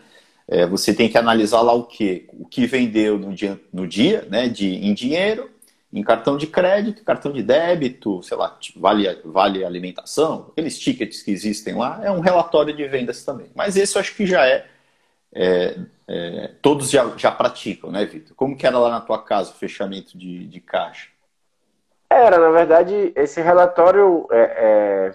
[0.48, 4.26] É, você tem que analisar lá o que, o que vendeu no dia, no dia
[4.28, 5.48] né, de, em dinheiro,
[5.92, 11.32] em cartão de crédito, cartão de débito, sei lá, vale, vale alimentação, aqueles tickets que
[11.32, 13.50] existem lá, é um relatório de vendas também.
[13.54, 14.66] Mas esse eu acho que já é,
[15.34, 15.76] é,
[16.06, 18.36] é todos já, já praticam, né, Vitor?
[18.36, 21.08] Como que era lá na tua casa o fechamento de, de caixa?
[22.08, 25.14] Era, na verdade, esse relatório é, é,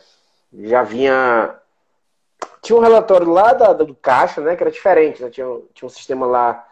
[0.68, 1.56] já vinha.
[2.62, 4.56] Tinha um relatório lá da, do caixa, né?
[4.56, 5.30] Que era diferente, né?
[5.30, 6.66] Tinha, tinha um sistema lá,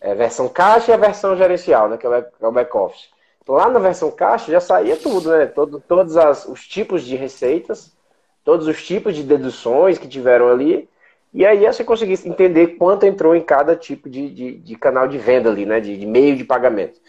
[0.00, 1.98] é, versão caixa e a versão gerencial, né?
[1.98, 3.15] Que é o back-office.
[3.48, 5.46] Lá na versão caixa já saía tudo, né?
[5.46, 7.96] Todo, todos as, os tipos de receitas,
[8.44, 10.88] todos os tipos de deduções que tiveram ali.
[11.32, 15.18] E aí você conseguisse entender quanto entrou em cada tipo de, de, de canal de
[15.18, 15.80] venda ali, né?
[15.80, 17.00] De, de meio de pagamento.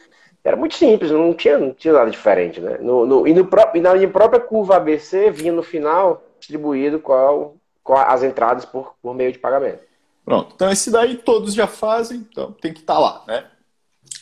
[0.43, 2.78] Era muito simples, não tinha, não tinha nada diferente, né?
[2.80, 7.56] No, no, e, no, e na minha própria curva ABC vinha no final distribuído qual,
[7.84, 9.84] qual as entradas por, por meio de pagamento.
[10.23, 13.45] Pronto, então esse daí todos já fazem, então tem que estar tá lá, né?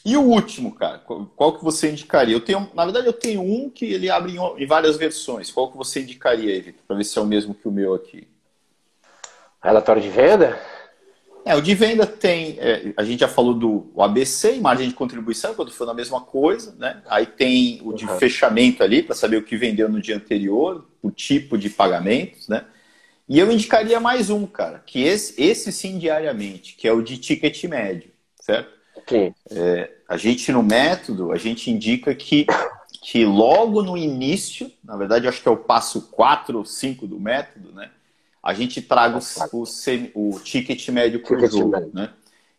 [0.05, 2.35] E o último, cara, qual, que você indicaria?
[2.35, 5.51] Eu tenho, na verdade, eu tenho um que ele abre em, em várias versões.
[5.51, 7.93] Qual que você indicaria aí, Vitor, para ver se é o mesmo que o meu
[7.93, 8.27] aqui?
[9.61, 10.59] Relatório de venda?
[11.43, 15.53] É, o de venda tem, é, a gente já falou do ABC, margem de contribuição,
[15.53, 17.01] quando for na mesma coisa, né?
[17.07, 18.17] Aí tem o de uhum.
[18.17, 22.65] fechamento ali, para saber o que vendeu no dia anterior, o tipo de pagamentos, né?
[23.27, 27.17] E eu indicaria mais um, cara, que esse, esse sim diariamente, que é o de
[27.17, 28.74] ticket médio, certo?
[29.07, 29.33] Sim.
[29.51, 32.45] É, a gente no método, a gente indica que,
[33.01, 37.19] que logo no início, na verdade acho que é o passo 4 ou 5 do
[37.19, 37.89] método, né?
[38.45, 39.17] a gente traga
[39.51, 39.63] o,
[40.13, 41.71] o, o ticket médio para o jogo.
[41.71, 41.89] Médio.
[41.91, 42.11] Né?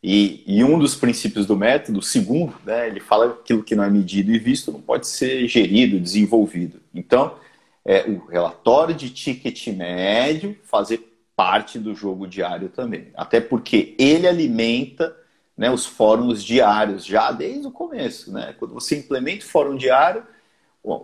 [0.03, 3.77] E, e, um dos princípios do método, o segundo, né, ele fala que aquilo que
[3.77, 6.81] não é medido e visto não pode ser gerido, desenvolvido.
[6.92, 7.37] Então,
[7.85, 11.01] é, o relatório de ticket médio fazer
[11.37, 13.09] parte do jogo diário também.
[13.14, 15.16] Até porque ele alimenta
[15.56, 18.32] né, os fóruns diários já desde o começo.
[18.32, 18.54] Né?
[18.58, 20.22] Quando você implementa o fórum diário,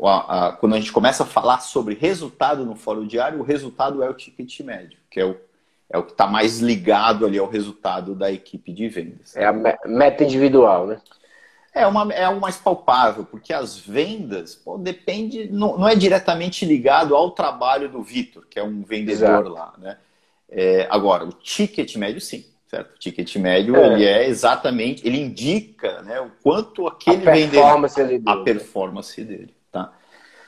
[0.04, 4.02] a, a, quando a gente começa a falar sobre resultado no fórum diário, o resultado
[4.02, 5.36] é o ticket médio, que é o,
[5.90, 9.34] é o que está mais ligado ali ao resultado da equipe de vendas.
[9.36, 9.52] É a
[9.86, 11.00] meta individual, né?
[11.74, 16.66] É, uma, é algo mais palpável, porque as vendas pô, depende, não, não é diretamente
[16.66, 19.48] ligado ao trabalho do Vitor, que é um vendedor Exato.
[19.48, 19.72] lá.
[19.78, 19.96] Né?
[20.50, 22.44] É, agora, o ticket médio, sim.
[22.74, 22.94] Certo?
[22.94, 23.92] O ticket médio é.
[23.92, 29.24] ele é exatamente, ele indica né, o quanto aquele a performance vendedor, dele, a performance
[29.24, 29.54] dele.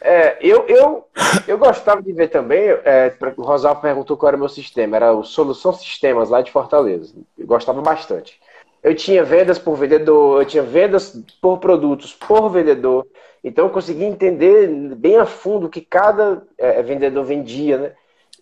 [0.06, 1.06] É, eu, eu,
[1.48, 5.14] eu gostava de ver também, é, o Rosalvo perguntou qual era o meu sistema, era
[5.14, 7.14] o Solução Sistemas lá de Fortaleza.
[7.38, 8.38] Eu gostava bastante.
[8.82, 13.06] Eu tinha vendas por vendedor, eu tinha vendas por produtos por vendedor,
[13.42, 17.92] então eu conseguia entender bem a fundo o que cada é, vendedor vendia, né?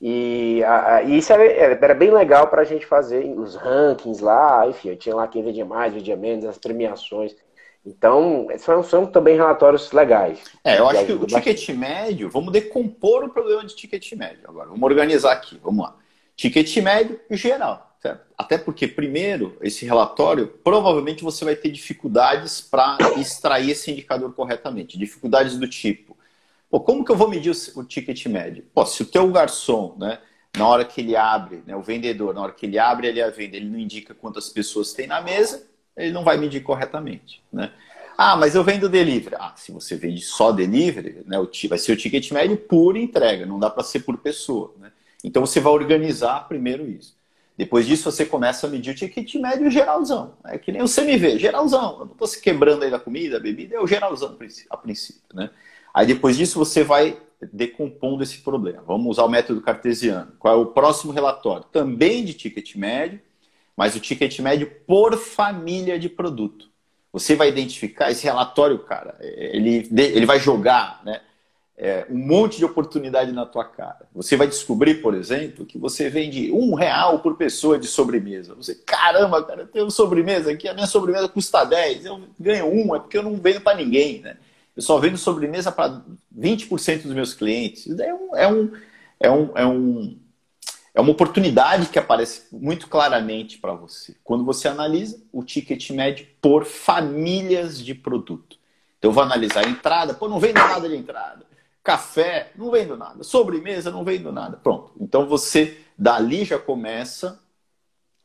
[0.04, 4.66] E, a, e isso era, era, bem legal para a gente fazer os rankings lá,
[4.66, 7.36] enfim, eu tinha lá quem vendia mais, vendia menos, as premiações.
[7.86, 10.40] Então, são, são também relatórios legais.
[10.64, 14.70] É, eu acho que o ticket médio, vamos decompor o problema de ticket médio agora.
[14.70, 15.96] Vamos organizar aqui, vamos lá.
[16.34, 18.22] Ticket médio geral, certo?
[18.36, 24.98] Até porque, primeiro, esse relatório, provavelmente você vai ter dificuldades para extrair esse indicador corretamente.
[24.98, 26.16] Dificuldades do tipo,
[26.72, 28.64] pô, como que eu vou medir o, ticket médio?
[28.72, 30.18] Pô, se o teu garçom, né,
[30.56, 33.28] na hora que ele abre, né, o vendedor, na hora que ele abre ali a
[33.28, 37.42] venda, ele não indica quantas pessoas tem na mesa, ele não vai medir corretamente.
[37.52, 37.70] Né?
[38.16, 39.36] Ah, mas eu vendo delivery.
[39.38, 41.36] Ah, se você vende só delivery, né,
[41.68, 44.72] vai ser o ticket médio por entrega, não dá para ser por pessoa.
[44.78, 44.90] Né?
[45.22, 47.14] Então você vai organizar primeiro isso.
[47.54, 50.38] Depois disso você começa a medir o ticket médio geralzão.
[50.46, 51.98] É que nem o CMV, geralzão.
[51.98, 54.34] Eu não estou se quebrando aí da comida, da bebida, é o geralzão
[54.70, 55.22] a princípio.
[55.34, 55.50] Né?
[55.92, 57.18] Aí depois disso você vai
[57.52, 58.82] decompondo esse problema.
[58.86, 60.32] Vamos usar o método cartesiano.
[60.38, 61.64] Qual é o próximo relatório?
[61.72, 63.20] Também de ticket médio,
[63.76, 66.70] mas o ticket médio por família de produto.
[67.12, 71.20] Você vai identificar esse relatório, cara, ele, ele vai jogar né,
[71.76, 74.08] é, um monte de oportunidade na tua cara.
[74.14, 78.54] Você vai descobrir, por exemplo, que você vende um real por pessoa de sobremesa.
[78.54, 82.94] Você, caramba, cara, eu tenho sobremesa aqui, a minha sobremesa custa 10, eu ganho um,
[82.94, 84.36] é porque eu não vendo para ninguém, né?
[84.76, 86.02] Eu só vendo sobremesa para
[86.36, 87.88] 20% dos meus clientes.
[87.98, 88.72] É um, é, um,
[89.20, 90.18] é, um, é, um,
[90.94, 94.16] é uma oportunidade que aparece muito claramente para você.
[94.24, 98.56] Quando você analisa o ticket médio por famílias de produto.
[98.98, 101.44] Então eu vou analisar a entrada, pô, não vendo nada de entrada.
[101.82, 103.24] Café, não vendo nada.
[103.24, 104.56] Sobremesa, não vendo nada.
[104.56, 104.92] Pronto.
[105.00, 107.41] Então você dali já começa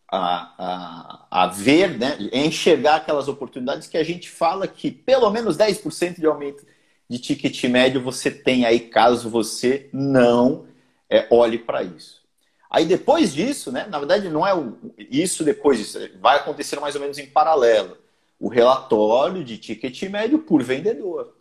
[0.10, 5.58] a, a, a ver, né, enxergar aquelas oportunidades que a gente fala que pelo menos
[5.58, 6.66] 10% de aumento
[7.10, 10.66] de ticket médio você tem aí, caso você não
[11.10, 12.26] é, olhe para isso.
[12.70, 16.96] Aí depois disso, né, na verdade não é o, isso depois disso, vai acontecer mais
[16.96, 17.98] ou menos em paralelo.
[18.40, 21.34] O relatório de ticket médio por vendedor,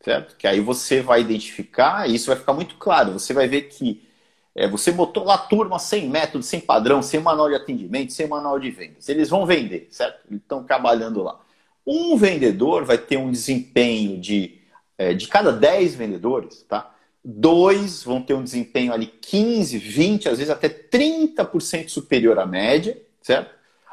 [0.00, 0.36] certo?
[0.36, 4.06] Que aí você vai identificar, e isso vai ficar muito claro, você vai ver que
[4.54, 8.58] é, você botou lá turma sem método, sem padrão, sem manual de atendimento, sem manual
[8.58, 9.08] de vendas.
[9.08, 10.20] Eles vão vender, certo?
[10.30, 11.40] Eles estão trabalhando lá.
[11.84, 14.58] Um vendedor vai ter um desempenho de,
[14.96, 16.94] é, de cada 10 vendedores, tá?
[17.24, 22.96] Dois vão ter um desempenho ali 15, 20, às vezes até 30% superior à média,
[23.20, 23.52] certo?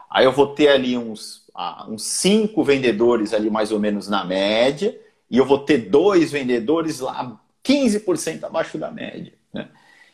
[0.10, 4.24] Aí eu vou ter ali uns, ah, uns cinco vendedores ali mais ou menos na
[4.24, 4.96] média,
[5.30, 9.34] e eu vou ter dois vendedores lá 15% abaixo da média.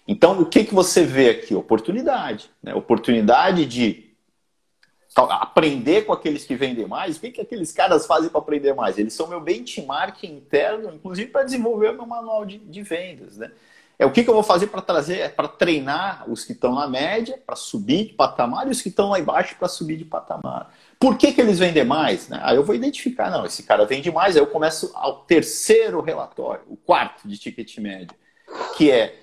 [0.08, 1.54] Então, o que, que você vê aqui?
[1.54, 2.50] Oportunidade.
[2.64, 2.74] Né?
[2.74, 4.08] Oportunidade de
[5.16, 7.18] aprender com aqueles que vendem mais.
[7.18, 8.98] O que, que aqueles caras fazem para aprender mais?
[8.98, 13.38] Eles são meu benchmark interno, inclusive para desenvolver meu manual de, de vendas.
[13.38, 13.52] Né?
[14.00, 16.88] É o que, que eu vou fazer para trazer, para treinar os que estão na
[16.88, 20.72] média, para subir de patamar, e os que estão lá embaixo para subir de patamar.
[21.00, 22.30] Por que, que eles vendem mais?
[22.30, 22.40] Né?
[22.44, 26.62] Aí eu vou identificar, não, esse cara vende mais, aí eu começo ao terceiro relatório,
[26.68, 28.16] o quarto de ticket médio,
[28.78, 29.16] que é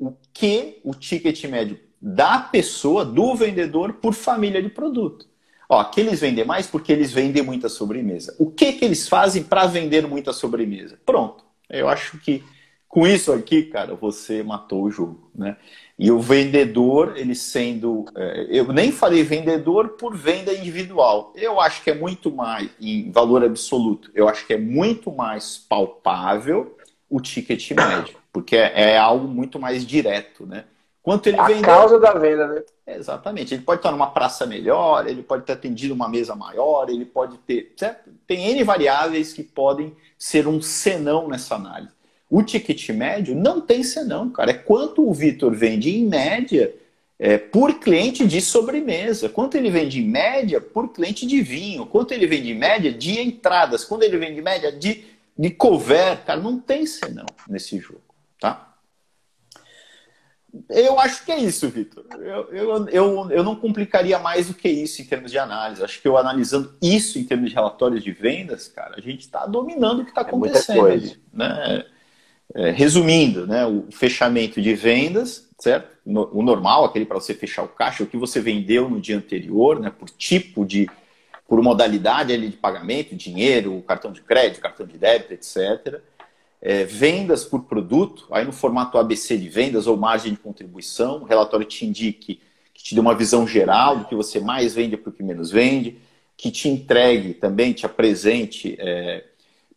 [0.00, 5.28] o que o ticket médio da pessoa, do vendedor, por família de produto.
[5.68, 8.34] Ó, aqui eles vendem mais porque eles vendem muita sobremesa.
[8.38, 10.98] O que, que eles fazem para vender muita sobremesa?
[11.04, 11.44] Pronto.
[11.68, 12.42] Eu acho que
[12.88, 15.56] com isso aqui, cara, você matou o jogo, né?
[15.96, 18.04] E o vendedor, ele sendo.
[18.16, 21.32] É, eu nem falei vendedor por venda individual.
[21.36, 25.56] Eu acho que é muito mais, em valor absoluto, eu acho que é muito mais
[25.56, 26.76] palpável
[27.10, 30.64] o ticket médio porque é, é algo muito mais direto, né?
[31.02, 32.62] Quanto ele a vendeu, causa da venda, né?
[32.86, 33.54] Exatamente.
[33.54, 37.38] Ele pode estar numa praça melhor, ele pode ter atendido uma mesa maior, ele pode
[37.38, 37.72] ter.
[37.76, 38.10] Certo?
[38.26, 41.92] Tem N variáveis que podem ser um senão nessa análise.
[42.28, 44.50] O ticket médio não tem senão, cara.
[44.50, 46.72] É quanto o Vitor vende em média
[47.18, 52.12] é, por cliente de sobremesa, quanto ele vende em média por cliente de vinho, quanto
[52.12, 55.04] ele vende em média de entradas, quando ele vende em média de,
[55.40, 56.38] de cover, cara.
[56.38, 58.02] Não tem senão nesse jogo.
[58.38, 58.74] Tá?
[60.68, 62.04] Eu acho que é isso, Vitor.
[62.12, 65.82] Eu, eu, eu, eu não complicaria mais do que isso em termos de análise.
[65.82, 69.46] Acho que eu analisando isso em termos de relatórios de vendas, cara, a gente está
[69.46, 70.88] dominando o que está é acontecendo.
[70.88, 71.86] É ali, né?
[72.52, 75.88] É, resumindo, né, o fechamento de vendas, certo?
[76.04, 79.78] O normal, aquele para você fechar o caixa, o que você vendeu no dia anterior,
[79.78, 80.90] né, por tipo de,
[81.50, 86.00] por modalidade ali de pagamento, dinheiro, cartão de crédito, cartão de débito, etc
[86.60, 91.24] é, vendas por produto, aí no formato ABC de vendas ou margem de contribuição, o
[91.24, 92.40] relatório te indique,
[92.74, 95.50] que te dê uma visão geral do que você mais vende para o que menos
[95.50, 95.98] vende,
[96.36, 99.24] que te entregue também, te apresente é,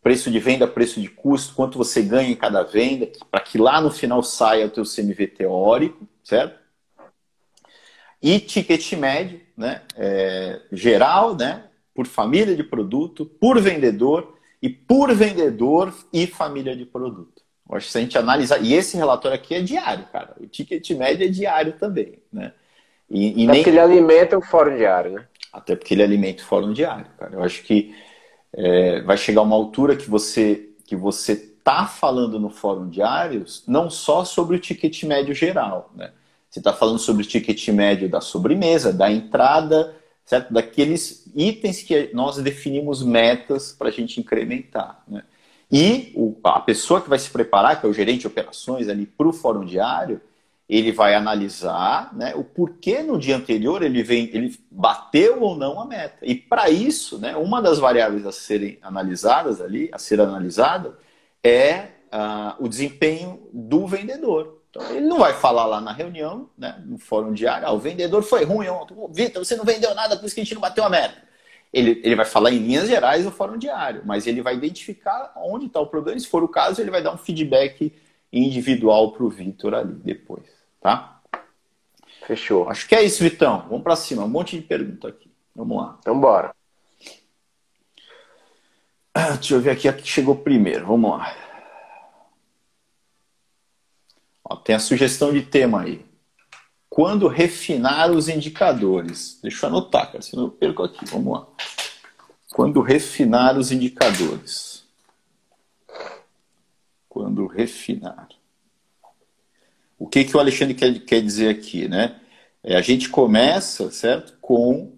[0.02, 3.80] preço de venda, preço de custo, quanto você ganha em cada venda, para que lá
[3.80, 6.63] no final saia o teu CMV teórico, certo?
[8.24, 14.34] E ticket médio, né, é, geral, né, por família de produto, por vendedor,
[14.64, 17.44] e por vendedor e família de produto.
[17.70, 18.64] Eu acho que se a gente analisar.
[18.64, 20.36] E esse relatório aqui é diário, cara.
[20.40, 22.20] O ticket médio é diário também.
[22.32, 22.54] Né?
[23.10, 23.58] E, e nem...
[23.58, 25.28] porque ele alimenta o fórum diário, né?
[25.52, 27.34] Até porque ele alimenta o fórum diário, cara.
[27.34, 27.94] Eu acho que
[28.54, 33.90] é, vai chegar uma altura que você que você tá falando no fórum diário não
[33.90, 36.12] só sobre o ticket médio geral, né?
[36.54, 40.54] Você está falando sobre o ticket médio da sobremesa, da entrada, certo?
[40.54, 45.02] Daqueles itens que nós definimos metas para a gente incrementar.
[45.08, 45.24] Né?
[45.72, 49.08] E o, a pessoa que vai se preparar, que é o gerente de operações ali
[49.08, 50.22] para o fórum diário,
[50.70, 55.82] ele vai analisar né, o porquê no dia anterior ele vem, ele bateu ou não
[55.82, 56.20] a meta.
[56.22, 61.00] E para isso, né, uma das variáveis a serem analisadas ali, a ser analisada,
[61.44, 64.63] é uh, o desempenho do vendedor.
[64.76, 68.24] Então, ele não vai falar lá na reunião, né, no fórum diário, ah, o vendedor
[68.24, 68.96] foi ruim ontem.
[69.12, 71.16] Vitor, você não vendeu nada, por isso que a gente não bateu a meta.
[71.72, 75.68] Ele, ele vai falar em linhas gerais no fórum diário, mas ele vai identificar onde
[75.68, 76.20] está o problema.
[76.20, 77.94] Se for o caso, ele vai dar um feedback
[78.32, 80.48] individual para o Vitor ali depois,
[80.82, 81.22] tá?
[82.26, 82.68] Fechou.
[82.68, 83.66] Acho que é isso, Vitão.
[83.70, 84.24] Vamos para cima.
[84.24, 85.30] Um monte de pergunta aqui.
[85.56, 85.98] Vamos lá.
[86.00, 86.56] Então, bora.
[89.14, 90.88] Ah, deixa eu ver aqui a que chegou primeiro.
[90.88, 91.53] Vamos lá.
[94.44, 96.06] Ó, tem a sugestão de tema aí.
[96.90, 99.40] Quando refinar os indicadores.
[99.42, 101.06] Deixa eu anotar, cara, senão eu perco aqui.
[101.06, 101.48] Vamos lá.
[102.54, 104.84] Quando refinar os indicadores.
[107.10, 108.30] Quando refinar.
[109.98, 112.20] O que, que o Alexandre quer, quer dizer aqui, né?
[112.64, 114.94] É, a gente começa, certo, com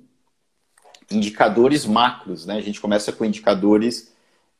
[1.09, 2.55] indicadores macros, né?
[2.55, 4.14] A gente começa com indicadores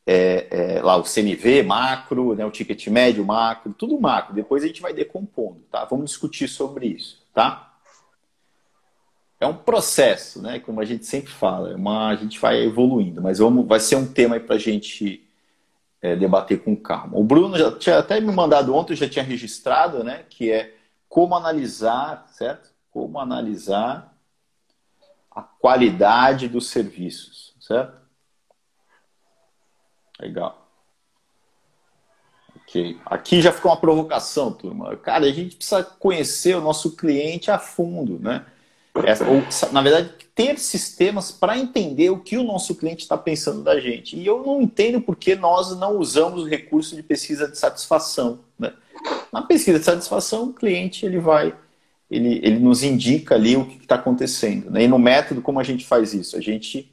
[0.06, 4.34] é, é, lá o CMV macro, né, o ticket médio macro, tudo macro.
[4.34, 5.86] Depois a gente vai decompondo, tá?
[5.86, 7.74] Vamos discutir sobre isso tá?
[9.38, 10.60] É um processo, né?
[10.60, 13.98] Como a gente sempre fala, é uma, a gente vai evoluindo, mas vamos, vai ser
[13.98, 15.28] um tema para a gente
[16.02, 17.18] é, debater com calma.
[17.18, 20.24] O Bruno já tinha até me mandado ontem, já tinha registrado, né?
[20.30, 20.74] Que é
[21.10, 22.70] como analisar, certo?
[22.89, 24.15] Como analisar
[25.30, 28.05] a qualidade dos serviços, certo?
[30.19, 30.65] Legal.
[32.56, 32.97] Ok.
[33.06, 34.95] Aqui já ficou uma provocação, turma.
[34.97, 38.45] Cara, a gente precisa conhecer o nosso cliente a fundo, né?
[39.04, 43.62] Essa, ou, na verdade, ter sistemas para entender o que o nosso cliente está pensando
[43.62, 44.17] da gente.
[44.17, 48.39] E eu não entendo por que nós não usamos o recurso de pesquisa de satisfação.
[48.58, 48.73] Né?
[49.32, 51.54] Na pesquisa de satisfação, o cliente ele vai,
[52.10, 54.71] ele, ele nos indica ali o que está acontecendo.
[54.71, 54.84] Né?
[54.84, 56.38] E no método, como a gente faz isso?
[56.38, 56.89] A gente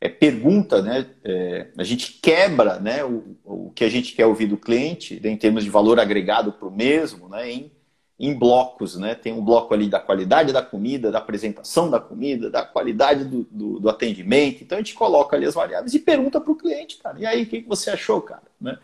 [0.00, 4.46] é, pergunta, né, é, a gente quebra né, o, o que a gente quer ouvir
[4.46, 7.72] do cliente né, em termos de valor agregado para o mesmo né, em,
[8.18, 8.96] em blocos.
[8.96, 9.16] Né?
[9.16, 13.42] Tem um bloco ali da qualidade da comida, da apresentação da comida, da qualidade do,
[13.50, 14.62] do, do atendimento.
[14.62, 17.42] Então a gente coloca ali as variáveis e pergunta para o cliente, cara, e aí,
[17.42, 18.42] o que, você achou, cara?
[18.60, 18.78] Né?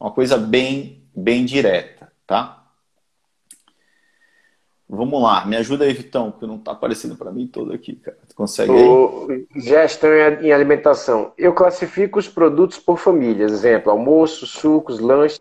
[0.00, 2.65] Uma coisa bem, bem direta, tá?
[4.88, 8.16] Vamos lá, me ajuda aí, Vitão, que não está aparecendo para mim todo aqui, cara.
[8.28, 9.46] Tu consegue aí?
[9.56, 11.32] Gestão em alimentação.
[11.36, 13.50] Eu classifico os produtos por famílias.
[13.50, 15.40] Exemplo, almoço, sucos, lanches.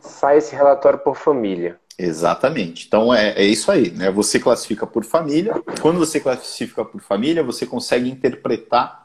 [0.00, 1.80] Sai esse relatório por família.
[1.98, 2.86] Exatamente.
[2.86, 4.10] Então é, é isso aí, né?
[4.10, 5.54] Você classifica por família.
[5.80, 9.04] Quando você classifica por família, você consegue interpretar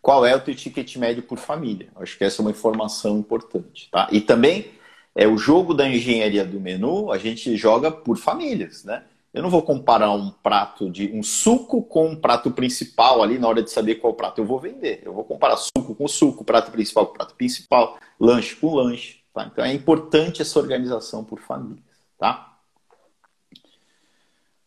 [0.00, 1.88] qual é o teu ticket médio por família.
[1.96, 4.08] Acho que essa é uma informação importante, tá?
[4.10, 4.77] E também
[5.18, 9.02] é o jogo da engenharia do menu, a gente joga por famílias, né?
[9.34, 13.48] Eu não vou comparar um prato de um suco com um prato principal ali na
[13.48, 15.02] hora de saber qual prato eu vou vender.
[15.04, 19.20] Eu vou comparar suco com suco, prato principal com prato principal, lanche com lanche.
[19.34, 19.44] Tá?
[19.44, 21.82] Então é importante essa organização por famílias,
[22.16, 22.56] tá?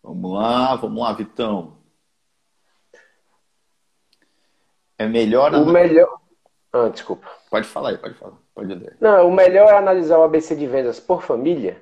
[0.04, 1.78] Vamos lá, vamos lá, Vitão.
[4.98, 5.56] É melhor.
[5.56, 6.20] O melhor.
[6.74, 7.26] Ah, desculpa.
[7.50, 8.38] Pode falar aí, pode falar.
[8.54, 8.98] Pode ler.
[9.00, 11.82] Não, o melhor é analisar o ABC de vendas por família.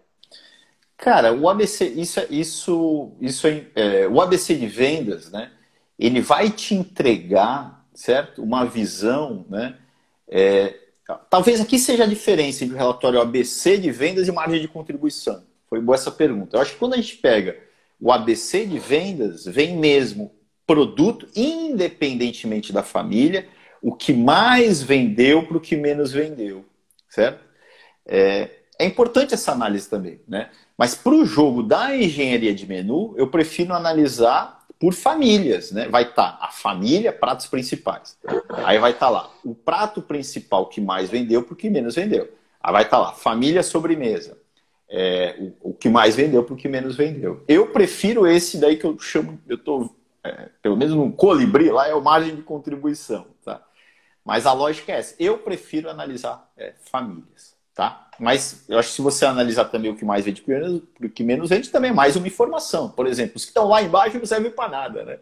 [0.97, 5.51] Cara, o ABC, isso, é, isso, isso é, é, o ABC de vendas, né?
[5.97, 8.43] Ele vai te entregar, certo?
[8.43, 9.77] Uma visão, né?
[10.27, 10.75] É,
[11.29, 15.43] talvez aqui seja a diferença entre o relatório ABC de vendas e margem de contribuição.
[15.69, 16.57] Foi boa essa pergunta.
[16.57, 17.57] Eu acho que quando a gente pega
[17.99, 20.31] o ABC de vendas, vem mesmo
[20.67, 23.47] produto, independentemente da família,
[23.81, 26.65] o que mais vendeu para o que menos vendeu,
[27.09, 27.43] certo?
[28.05, 30.49] É, é importante essa análise também, né?
[30.77, 35.89] Mas para o jogo da engenharia de menu, eu prefiro analisar por famílias, né?
[35.89, 38.17] Vai estar tá a família, pratos principais.
[38.63, 41.95] Aí vai estar tá lá o prato principal que mais vendeu para o que menos
[41.95, 42.29] vendeu.
[42.63, 44.37] Aí vai estar tá lá família sobremesa.
[44.91, 47.43] É, o, o, que mais vendeu para o que menos vendeu.
[47.47, 51.87] Eu prefiro esse daí que eu chamo, eu estou, é, pelo menos no colibri lá,
[51.87, 53.27] é o margem de contribuição.
[53.45, 53.61] Tá?
[54.29, 55.15] Mas a lógica é essa.
[55.17, 58.11] Eu prefiro analisar é, famílias, tá?
[58.19, 60.43] Mas eu acho que se você analisar também o que mais vende
[61.01, 62.91] o que menos vende, também é mais uma informação.
[62.91, 65.19] Por exemplo, os que estão lá embaixo não servem para nada, né?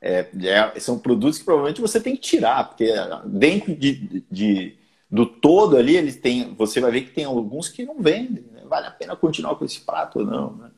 [0.00, 2.88] É, é, são produtos que provavelmente você tem que tirar, porque
[3.24, 4.78] dentro de, de
[5.10, 8.62] do todo ali, eles têm, você vai ver que tem alguns que não vendem, né?
[8.66, 10.70] vale a pena continuar com esse prato ou não, né?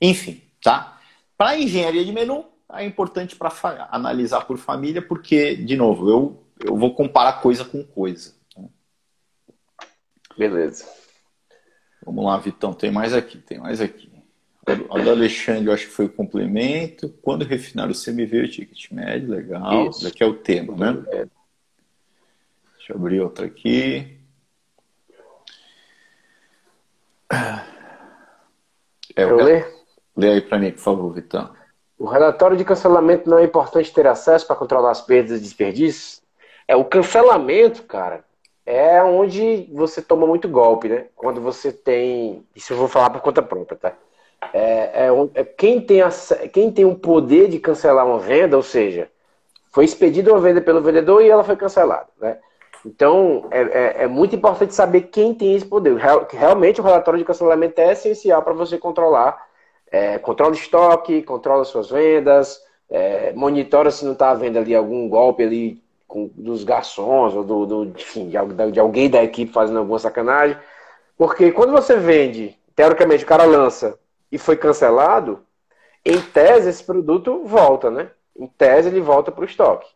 [0.00, 1.00] Enfim, tá?
[1.36, 3.52] Para engenharia de menu, é importante para
[3.90, 8.34] analisar por família, porque, de novo, eu, eu vou comparar coisa com coisa.
[8.56, 8.68] Né?
[10.36, 10.84] Beleza.
[12.04, 14.10] Vamos lá, Vitão, tem mais aqui, tem mais aqui.
[14.64, 17.08] A do Alexandre, eu acho que foi o complemento.
[17.20, 19.90] Quando refinar o CMV, o ticket médio, legal.
[19.90, 20.04] Isso.
[20.04, 21.02] Daqui é o tema, né?
[22.76, 24.18] Deixa eu abrir outra aqui.
[29.16, 29.66] É, eu ler?
[30.16, 31.52] Lê aí para mim, por favor, Vitão.
[32.02, 36.20] O relatório de cancelamento não é importante ter acesso para controlar as perdas e desperdícios?
[36.66, 38.24] É, o cancelamento, cara,
[38.66, 41.06] é onde você toma muito golpe, né?
[41.14, 42.44] Quando você tem.
[42.56, 43.92] Isso eu vou falar por conta própria, tá?
[44.52, 46.10] É, é, é quem, tem a,
[46.52, 49.08] quem tem o poder de cancelar uma venda, ou seja,
[49.70, 52.36] foi expedida uma venda pelo vendedor e ela foi cancelada, né?
[52.84, 55.94] Então, é, é, é, muito importante saber quem tem esse poder.
[55.94, 59.51] Real, realmente, o relatório de cancelamento é essencial para você controlar.
[59.92, 62.58] É, controla estoque, controla suas vendas,
[62.90, 67.66] é, monitora se não está havendo ali algum golpe ali com, dos garçons ou do,
[67.66, 70.56] do enfim, de, de, alguém da equipe fazendo alguma sacanagem.
[71.16, 73.98] Porque quando você vende, teoricamente o cara lança
[74.30, 75.40] e foi cancelado,
[76.04, 78.10] em tese esse produto volta, né?
[78.34, 79.88] Em tese ele volta para o estoque.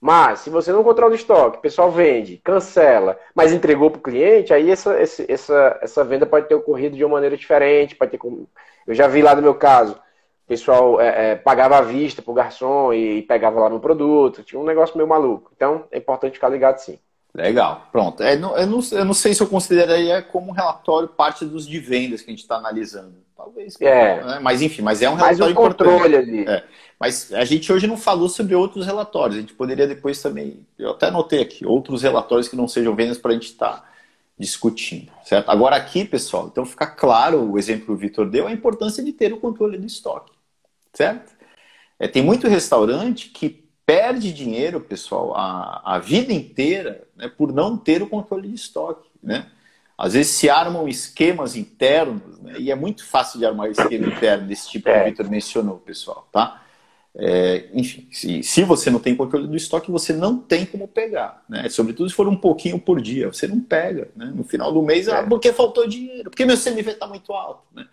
[0.00, 4.02] Mas se você não controla o estoque, o pessoal vende, cancela, mas entregou para o
[4.02, 7.94] cliente, aí essa, essa, essa venda pode ter ocorrido de uma maneira diferente.
[7.94, 8.18] Pode ter,
[8.86, 10.00] eu já vi lá no meu caso,
[10.50, 14.42] pessoal é, é, pagava à vista pro garçom e, e, pegava lá no produto.
[14.42, 15.52] Tinha um negócio meio maluco.
[15.54, 16.98] Então, é importante ficar ligado sim.
[17.40, 18.22] Legal, pronto.
[18.22, 21.78] É, não, eu, não, eu não sei se eu consideraria como relatório parte dos de
[21.78, 23.14] vendas que a gente está analisando.
[23.36, 23.76] Talvez.
[23.80, 24.22] É.
[24.22, 24.38] Né?
[24.40, 26.48] Mas enfim, mas é um relatório mais um controle ali.
[26.48, 26.64] É.
[26.98, 29.38] Mas a gente hoje não falou sobre outros relatórios.
[29.38, 30.66] A gente poderia depois também.
[30.78, 33.90] Eu até anotei aqui outros relatórios que não sejam vendas para a gente estar tá
[34.38, 35.50] discutindo, certo?
[35.50, 39.12] Agora aqui, pessoal, então fica claro o exemplo que o Vitor deu, a importância de
[39.12, 40.32] ter o controle do estoque
[40.92, 41.32] certo?
[41.98, 47.76] É, tem muito restaurante que perde dinheiro, pessoal, a, a vida inteira né, por não
[47.76, 49.46] ter o controle de estoque, né?
[49.96, 54.48] Às vezes se armam esquemas internos, né, e é muito fácil de armar esquema interno
[54.48, 54.94] desse tipo é.
[54.94, 56.62] que o Vitor mencionou, pessoal, tá?
[57.14, 61.44] É, enfim, se, se você não tem controle do estoque, você não tem como pegar,
[61.48, 61.68] né?
[61.68, 64.32] Sobretudo se for um pouquinho por dia, você não pega, né?
[64.34, 65.20] No final do mês, ah, é.
[65.20, 67.86] ah, porque faltou dinheiro, porque meu CMV está muito alto, né?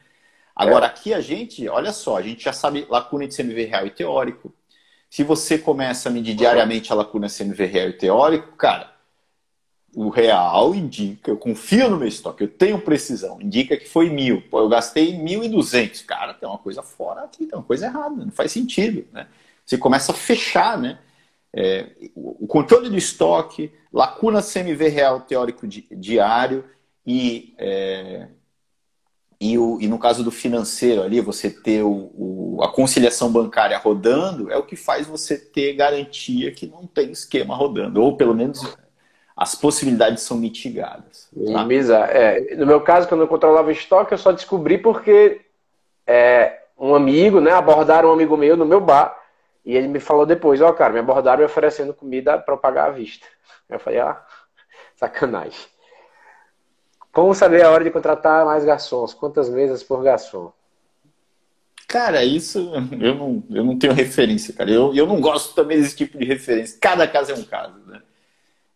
[0.56, 0.90] Agora, é.
[0.90, 4.54] aqui a gente, olha só, a gente já sabe lacuna de CMV real e teórico.
[5.10, 8.97] Se você começa a medir diariamente a lacuna CMV real e teórico, cara,
[9.98, 14.44] o real indica, eu confio no meu estoque, eu tenho precisão, indica que foi mil.
[14.44, 16.04] Pô, eu gastei mil e duzentos.
[16.04, 19.26] Cara, tem uma coisa fora aqui, tem uma coisa errada, não faz sentido, né?
[19.66, 21.00] Você começa a fechar, né?
[21.52, 26.64] É, o controle do estoque, lacuna CMV real teórico di, diário
[27.04, 28.28] e é,
[29.42, 33.78] e, o, e no caso do financeiro ali, você ter o, o, a conciliação bancária
[33.80, 38.36] rodando é o que faz você ter garantia que não tem esquema rodando, ou pelo
[38.36, 38.62] menos
[39.38, 41.30] as possibilidades são mitigadas.
[41.54, 42.08] Tá?
[42.12, 45.42] É, no meu caso, quando eu controlava estoque, eu só descobri porque
[46.08, 49.16] é, um amigo, né, abordaram um amigo meu no meu bar,
[49.64, 52.58] e ele me falou depois, ó, oh, cara, me abordaram me oferecendo comida para eu
[52.58, 53.28] pagar à vista.
[53.70, 54.20] Eu falei, ah,
[54.98, 55.60] sacanagem.
[57.12, 59.14] Como saber a hora de contratar mais garçons?
[59.14, 60.52] Quantas mesas por garçom?
[61.88, 64.70] Cara, isso eu não, eu não tenho referência, cara.
[64.70, 66.78] Eu, eu não gosto também desse tipo de referência.
[66.82, 68.02] Cada caso é um caso, né?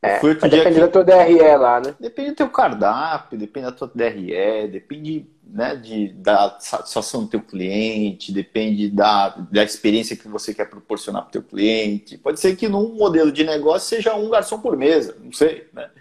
[0.04, 1.96] É, depende da tua DRE lá, né?
[2.00, 7.42] Depende do teu cardápio, depende da tua DRE, depende né, de, da satisfação do teu
[7.42, 12.18] cliente, depende da, da experiência que você quer proporcionar para o teu cliente.
[12.18, 15.92] Pode ser que num modelo de negócio seja um garçom por mesa, não sei, né?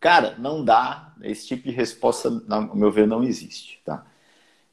[0.00, 1.14] Cara, não dá.
[1.22, 4.04] Esse tipo de resposta, no meu ver, não existe, tá?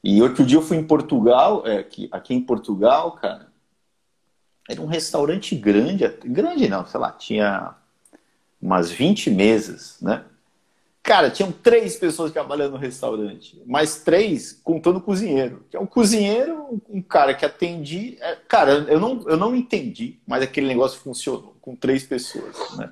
[0.02, 3.48] E outro dia eu fui em Portugal, é, aqui, aqui em Portugal, cara,
[4.68, 7.76] era um restaurante grande, grande não, sei lá, tinha
[8.60, 10.24] umas 20 mesas, né?
[11.02, 15.64] Cara, tinham três pessoas trabalhando no restaurante, mais três contando o cozinheiro.
[15.70, 18.18] Que é um cozinheiro, um cara que atendi.
[18.20, 22.90] É, cara, eu não, eu não entendi, mas aquele negócio funcionou com três pessoas, né?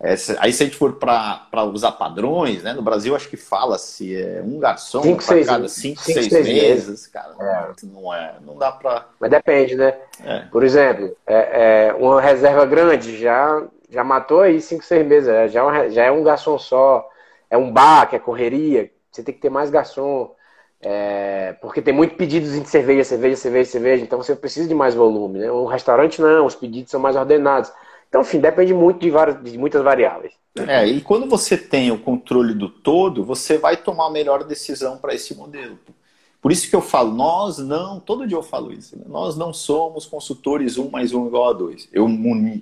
[0.00, 2.72] É, aí se a gente for para usar padrões, né?
[2.72, 6.88] No Brasil acho que fala-se é um garçom para cada cinco, cinco seis, seis, meses,
[6.88, 7.06] meses.
[7.06, 7.34] cara.
[7.40, 7.86] É.
[7.86, 9.06] Não, é, não dá para.
[9.20, 9.94] Mas depende, né?
[10.22, 10.40] É.
[10.50, 13.62] Por exemplo, é, uma reserva grande já,
[13.94, 15.28] já matou aí cinco, seis meses.
[15.28, 17.08] É, já, uma, já é um garçom só.
[17.48, 18.90] É um bar, que é correria.
[19.10, 20.34] Você tem que ter mais garçom.
[21.60, 24.04] porque tem muito pedidos de cerveja, cerveja, cerveja, cerveja.
[24.04, 25.50] Então você precisa de mais volume, né?
[25.50, 27.72] Um restaurante não, os pedidos são mais ordenados.
[28.08, 30.32] Então, enfim, depende muito de, várias, de muitas variáveis.
[30.68, 34.98] É, e quando você tem o controle do todo, você vai tomar a melhor decisão
[34.98, 35.76] para esse modelo.
[36.44, 39.06] Por isso que eu falo, nós não, todo dia eu falo isso, né?
[39.08, 41.88] nós não somos consultores 1 mais 1 igual a 2.
[41.90, 42.06] Eu,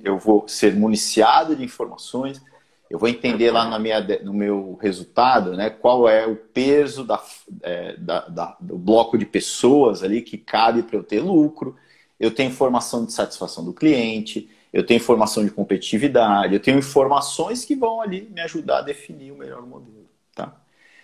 [0.05, 2.41] eu vou ser municiado de informações,
[2.89, 7.21] eu vou entender lá na minha, no meu resultado né, qual é o peso da,
[7.61, 11.75] é, da, da, do bloco de pessoas ali que cabe para eu ter lucro.
[12.21, 17.65] Eu tenho informação de satisfação do cliente, eu tenho informação de competitividade, eu tenho informações
[17.65, 20.02] que vão ali me ajudar a definir o melhor modelo.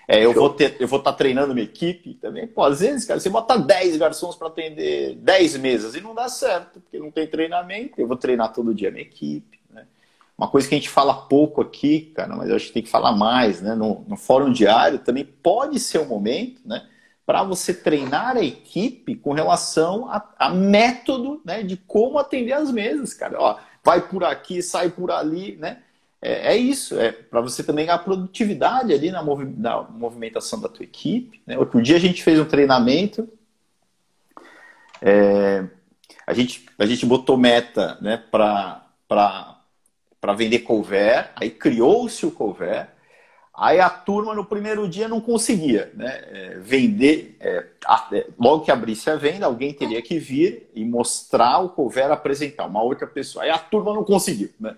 [0.08, 2.46] É, eu, vou ter, eu vou estar tá treinando minha equipe também.
[2.46, 6.30] Pô, às vezes, cara, você bota 10 garçons para atender 10 mesas e não dá
[6.30, 8.00] certo, porque não tem treinamento.
[8.00, 9.58] Eu vou treinar todo dia minha equipe.
[10.38, 12.88] Uma coisa que a gente fala pouco aqui, cara, mas eu acho que tem que
[12.88, 13.74] falar mais, né?
[13.74, 16.86] No, no fórum diário também pode ser um momento, né?
[17.26, 22.70] Para você treinar a equipe com relação a, a, método né, de como atender as
[22.70, 23.36] mesas, cara.
[23.38, 25.82] Ó, vai por aqui, sai por ali, né?
[26.20, 30.68] É, é isso, é para você também ganhar produtividade ali na, movi na, movimentação da
[30.68, 31.40] tua equipe.
[31.46, 31.56] Né?
[31.56, 33.28] Outro dia a gente fez um treinamento,
[35.00, 35.64] é,
[36.26, 38.82] a, gente, a gente botou meta né, para
[40.36, 42.88] vender couvert, aí criou-se o couvert,
[43.54, 47.64] aí a turma no primeiro dia não conseguia né, é, vender, é,
[48.12, 52.66] é, logo que abrisse a venda, alguém teria que vir e mostrar o couvert, apresentar
[52.66, 54.76] uma outra pessoa, aí a turma não conseguiu, né?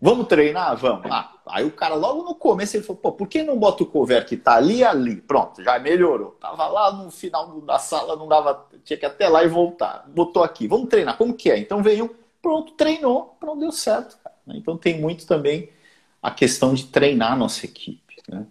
[0.00, 0.76] Vamos treinar?
[0.76, 1.10] Vamos.
[1.10, 3.86] Ah, aí o cara, logo no começo, ele falou: pô, por que não bota o
[3.86, 5.16] cover que tá ali e ali?
[5.16, 6.36] Pronto, já melhorou.
[6.40, 10.04] Tava lá no final da sala, não dava, tinha que ir até lá e voltar.
[10.08, 11.16] Botou aqui, vamos treinar.
[11.16, 11.58] Como que é?
[11.58, 14.16] Então veio, pronto, treinou, pronto, deu certo.
[14.46, 14.54] Né?
[14.56, 15.68] Então tem muito também
[16.22, 18.22] a questão de treinar a nossa equipe.
[18.28, 18.46] Né?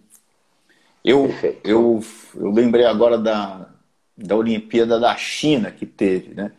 [1.02, 1.30] Eu,
[1.64, 3.70] eu, eu lembrei agora da,
[4.14, 6.52] da Olimpíada da China que teve, né?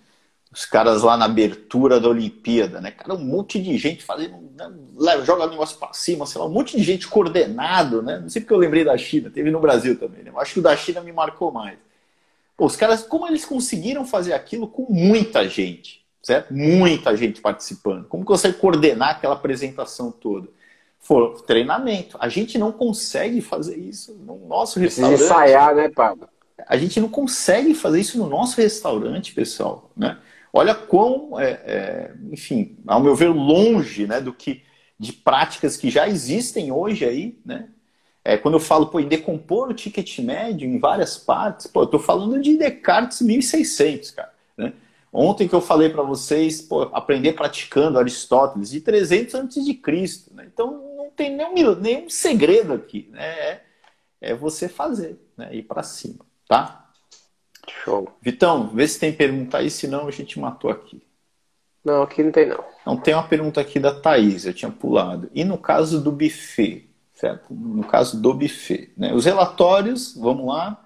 [0.52, 2.91] Os caras lá na abertura da Olimpíada, né?
[2.91, 5.24] Cara, um monte de gente fazendo, né?
[5.24, 8.20] joga o negócio para cima, sei lá, um monte de gente coordenado, né?
[8.20, 10.32] Não sei porque eu lembrei da China, teve no Brasil também, né?
[10.32, 11.78] Eu acho que o da China me marcou mais.
[12.58, 16.00] Pô, os caras, como eles conseguiram fazer aquilo com muita gente?
[16.22, 16.54] certo?
[16.54, 18.06] Muita gente participando.
[18.06, 20.47] Como você coordenar aquela apresentação toda?
[21.00, 22.18] For treinamento.
[22.20, 25.18] A gente não consegue fazer isso no nosso restaurante.
[25.18, 26.28] Precisa ensaiar, né, Pablo?
[26.68, 29.89] A gente não consegue fazer isso no nosso restaurante, pessoal.
[29.95, 30.18] Né?
[30.52, 34.64] Olha quão, é, é, enfim, ao meu ver, longe né, do que
[35.00, 37.70] de práticas que já existem hoje aí, né?
[38.24, 41.86] É, quando eu falo pô, em decompor o ticket médio em várias partes, pô, eu
[41.86, 44.34] estou falando de Descartes 1600, cara.
[44.58, 44.74] Né?
[45.12, 50.34] Ontem que eu falei para vocês, pô, aprender praticando Aristóteles de 300 antes de Cristo.
[50.34, 50.47] Né?
[50.54, 53.08] Então não tem nenhum, nenhum segredo aqui.
[53.10, 53.24] Né?
[53.24, 53.62] É,
[54.22, 55.56] é você fazer, né?
[55.56, 56.89] ir para cima, tá?
[57.84, 58.10] Show.
[58.22, 61.02] Vitão, vê se tem pergunta aí, senão a gente matou aqui.
[61.84, 62.64] Não, aqui não tem não.
[62.86, 65.30] Não, tem uma pergunta aqui da Thaís, eu tinha pulado.
[65.34, 67.54] E no caso do buffet, certo?
[67.54, 69.14] No caso do buffet, né?
[69.14, 70.86] Os relatórios, vamos lá,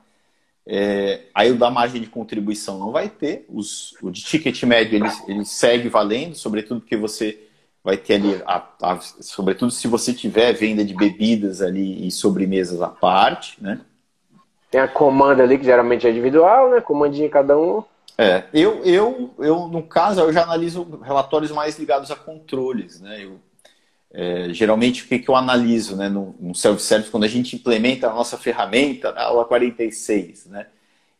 [0.66, 3.46] é, aí o da margem de contribuição não vai ter.
[3.50, 7.48] Os, o de ticket médio ele, ele segue valendo, sobretudo porque você
[7.84, 12.82] vai ter ali, a, a, sobretudo se você tiver venda de bebidas ali e sobremesas
[12.82, 13.82] à parte, né?
[14.74, 16.82] Tem a comanda ali que geralmente é individual, né?
[16.82, 17.84] Comandinha cada um.
[18.18, 23.24] É, eu, eu, eu no caso eu já analiso relatórios mais ligados a controles, né?
[23.24, 23.40] Eu,
[24.12, 28.10] é, geralmente, o que, que eu analiso né, no, no self-service, quando a gente implementa
[28.10, 30.66] a nossa ferramenta, na aula 46, né,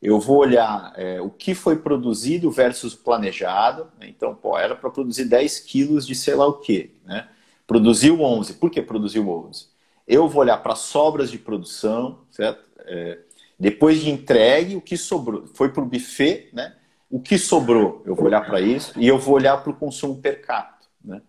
[0.02, 3.88] eu vou olhar é, o que foi produzido versus planejado.
[4.00, 6.90] Né, então, pô, era para produzir 10 quilos de sei lá o quê.
[7.06, 7.28] Né?
[7.68, 8.56] Produziu 11.
[8.56, 9.68] Por que produziu 11?
[10.08, 12.64] Eu vou olhar para sobras de produção, certo?
[12.86, 13.20] É,
[13.60, 15.48] depois de entregue, o que sobrou?
[15.54, 16.76] Foi para o buffet, né?
[17.10, 18.02] O que sobrou?
[18.06, 21.22] Eu vou olhar para isso e eu vou olhar para o consumo per capita, né?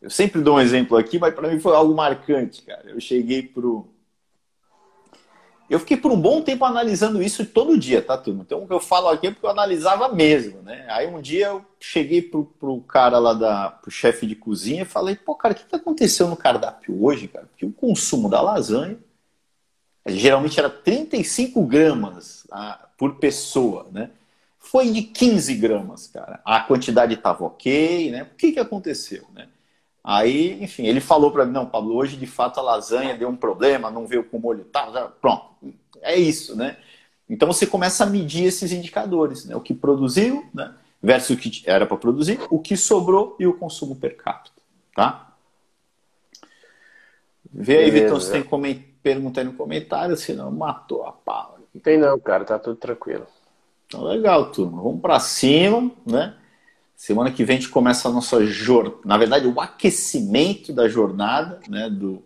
[0.00, 2.84] Eu sempre dou um exemplo aqui, mas para mim foi algo marcante, cara.
[2.86, 3.88] Eu cheguei pro.
[5.68, 8.42] Eu fiquei por um bom tempo analisando isso todo dia, tá, turma?
[8.46, 10.86] Então, o que eu falo aqui é porque eu analisava mesmo, né?
[10.88, 14.86] Aí um dia eu cheguei pro, pro cara lá, da, pro chefe de cozinha e
[14.86, 17.46] falei, pô, cara, o que, que aconteceu no cardápio hoje, cara?
[17.46, 18.96] Porque o consumo da lasanha
[20.06, 24.10] geralmente era 35 gramas ah, por pessoa, né?
[24.58, 26.40] Foi de 15 gramas, cara.
[26.44, 28.24] A quantidade estava ok, né?
[28.24, 29.48] O que, que aconteceu, né?
[30.02, 33.36] Aí, enfim, ele falou para mim, não, Pablo, hoje de fato a lasanha deu um
[33.36, 35.46] problema, não veio com molho tal, tá, pronto.
[36.00, 36.76] É isso, né?
[37.28, 39.56] Então você começa a medir esses indicadores, né?
[39.56, 40.72] O que produziu, né?
[41.02, 44.62] Versus o que era para produzir, o que sobrou e o consumo per capita,
[44.94, 45.34] tá?
[47.52, 48.78] Vê aí, Vitor, se tem coment...
[49.06, 51.60] pergunta aí no comentário, senão matou a pau.
[51.80, 53.24] Tem não, cara, tá tudo tranquilo.
[53.86, 54.82] Então, legal, turma.
[54.82, 56.34] Vamos para cima, né?
[56.96, 61.60] Semana que vem a gente começa a nossa jornada, na verdade, o aquecimento da jornada
[61.68, 62.20] né, do,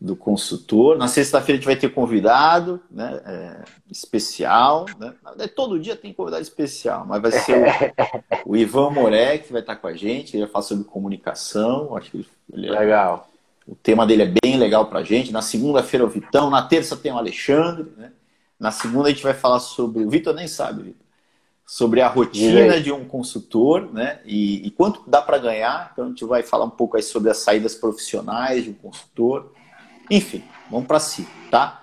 [0.00, 0.96] do consultor.
[0.96, 4.86] Na sexta-feira a gente vai ter convidado né, é, especial.
[5.00, 5.12] Né?
[5.56, 7.56] Todo dia tem convidado especial, mas vai ser
[8.44, 10.36] o, o Ivan Moré que vai estar com a gente.
[10.36, 11.96] Ele vai falar sobre comunicação.
[11.96, 13.31] Acho que ele é, Legal.
[13.66, 15.32] O tema dele é bem legal para gente.
[15.32, 17.92] Na segunda-feira o Vitão, na terça tem o Alexandre.
[17.96, 18.12] Né?
[18.58, 20.04] Na segunda a gente vai falar sobre.
[20.04, 21.02] O Vitor nem sabe, Vitor
[21.72, 24.20] sobre a rotina de um consultor, né?
[24.26, 25.90] E, e quanto dá para ganhar.
[25.90, 29.52] Então a gente vai falar um pouco aí sobre as saídas profissionais de um consultor.
[30.10, 31.80] Enfim, vamos para cima, tá?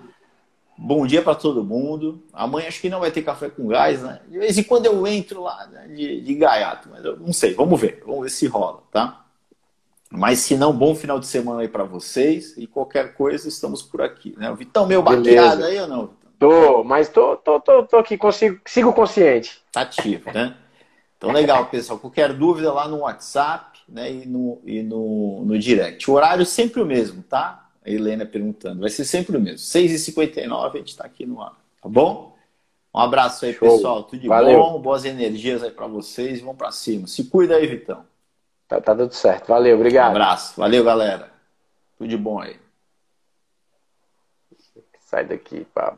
[0.77, 2.23] Bom dia para todo mundo.
[2.31, 4.21] Amanhã acho que não vai ter café com gás, né?
[4.29, 5.87] De vez em quando eu entro lá né?
[5.87, 7.55] de, de gaiato, mas eu não sei.
[7.55, 9.25] Vamos ver, vamos ver se rola, tá?
[10.11, 14.01] Mas se não, bom final de semana aí para vocês e qualquer coisa estamos por
[14.01, 14.49] aqui, né?
[14.49, 16.09] O Vitão meu baqueado aí ou não?
[16.39, 19.61] Tô, mas tô, tô, tô, tô aqui, consigo, sigo consciente.
[19.71, 20.55] Tá ativo, né?
[21.17, 21.99] Então, legal, pessoal.
[21.99, 26.09] Qualquer dúvida lá no WhatsApp né, e, no, e no, no direct.
[26.09, 27.67] O horário sempre o mesmo, tá?
[27.85, 28.79] A Helena perguntando.
[28.79, 29.57] Vai ser sempre o mesmo.
[29.57, 32.35] 6h59 a gente está aqui no ar, tá bom?
[32.95, 33.69] Um abraço aí, Show.
[33.69, 34.03] pessoal.
[34.03, 34.59] Tudo de Valeu.
[34.59, 36.39] bom, boas energias aí para vocês.
[36.39, 37.05] Vamos para cima.
[37.05, 38.05] Se cuida aí, Vitão.
[38.69, 39.47] Tá, tá tudo certo.
[39.47, 40.09] Valeu, obrigado.
[40.09, 40.53] Um abraço.
[40.61, 41.31] Valeu, galera.
[41.97, 42.57] Tudo de bom aí.
[44.99, 45.97] Sai daqui, Pablo.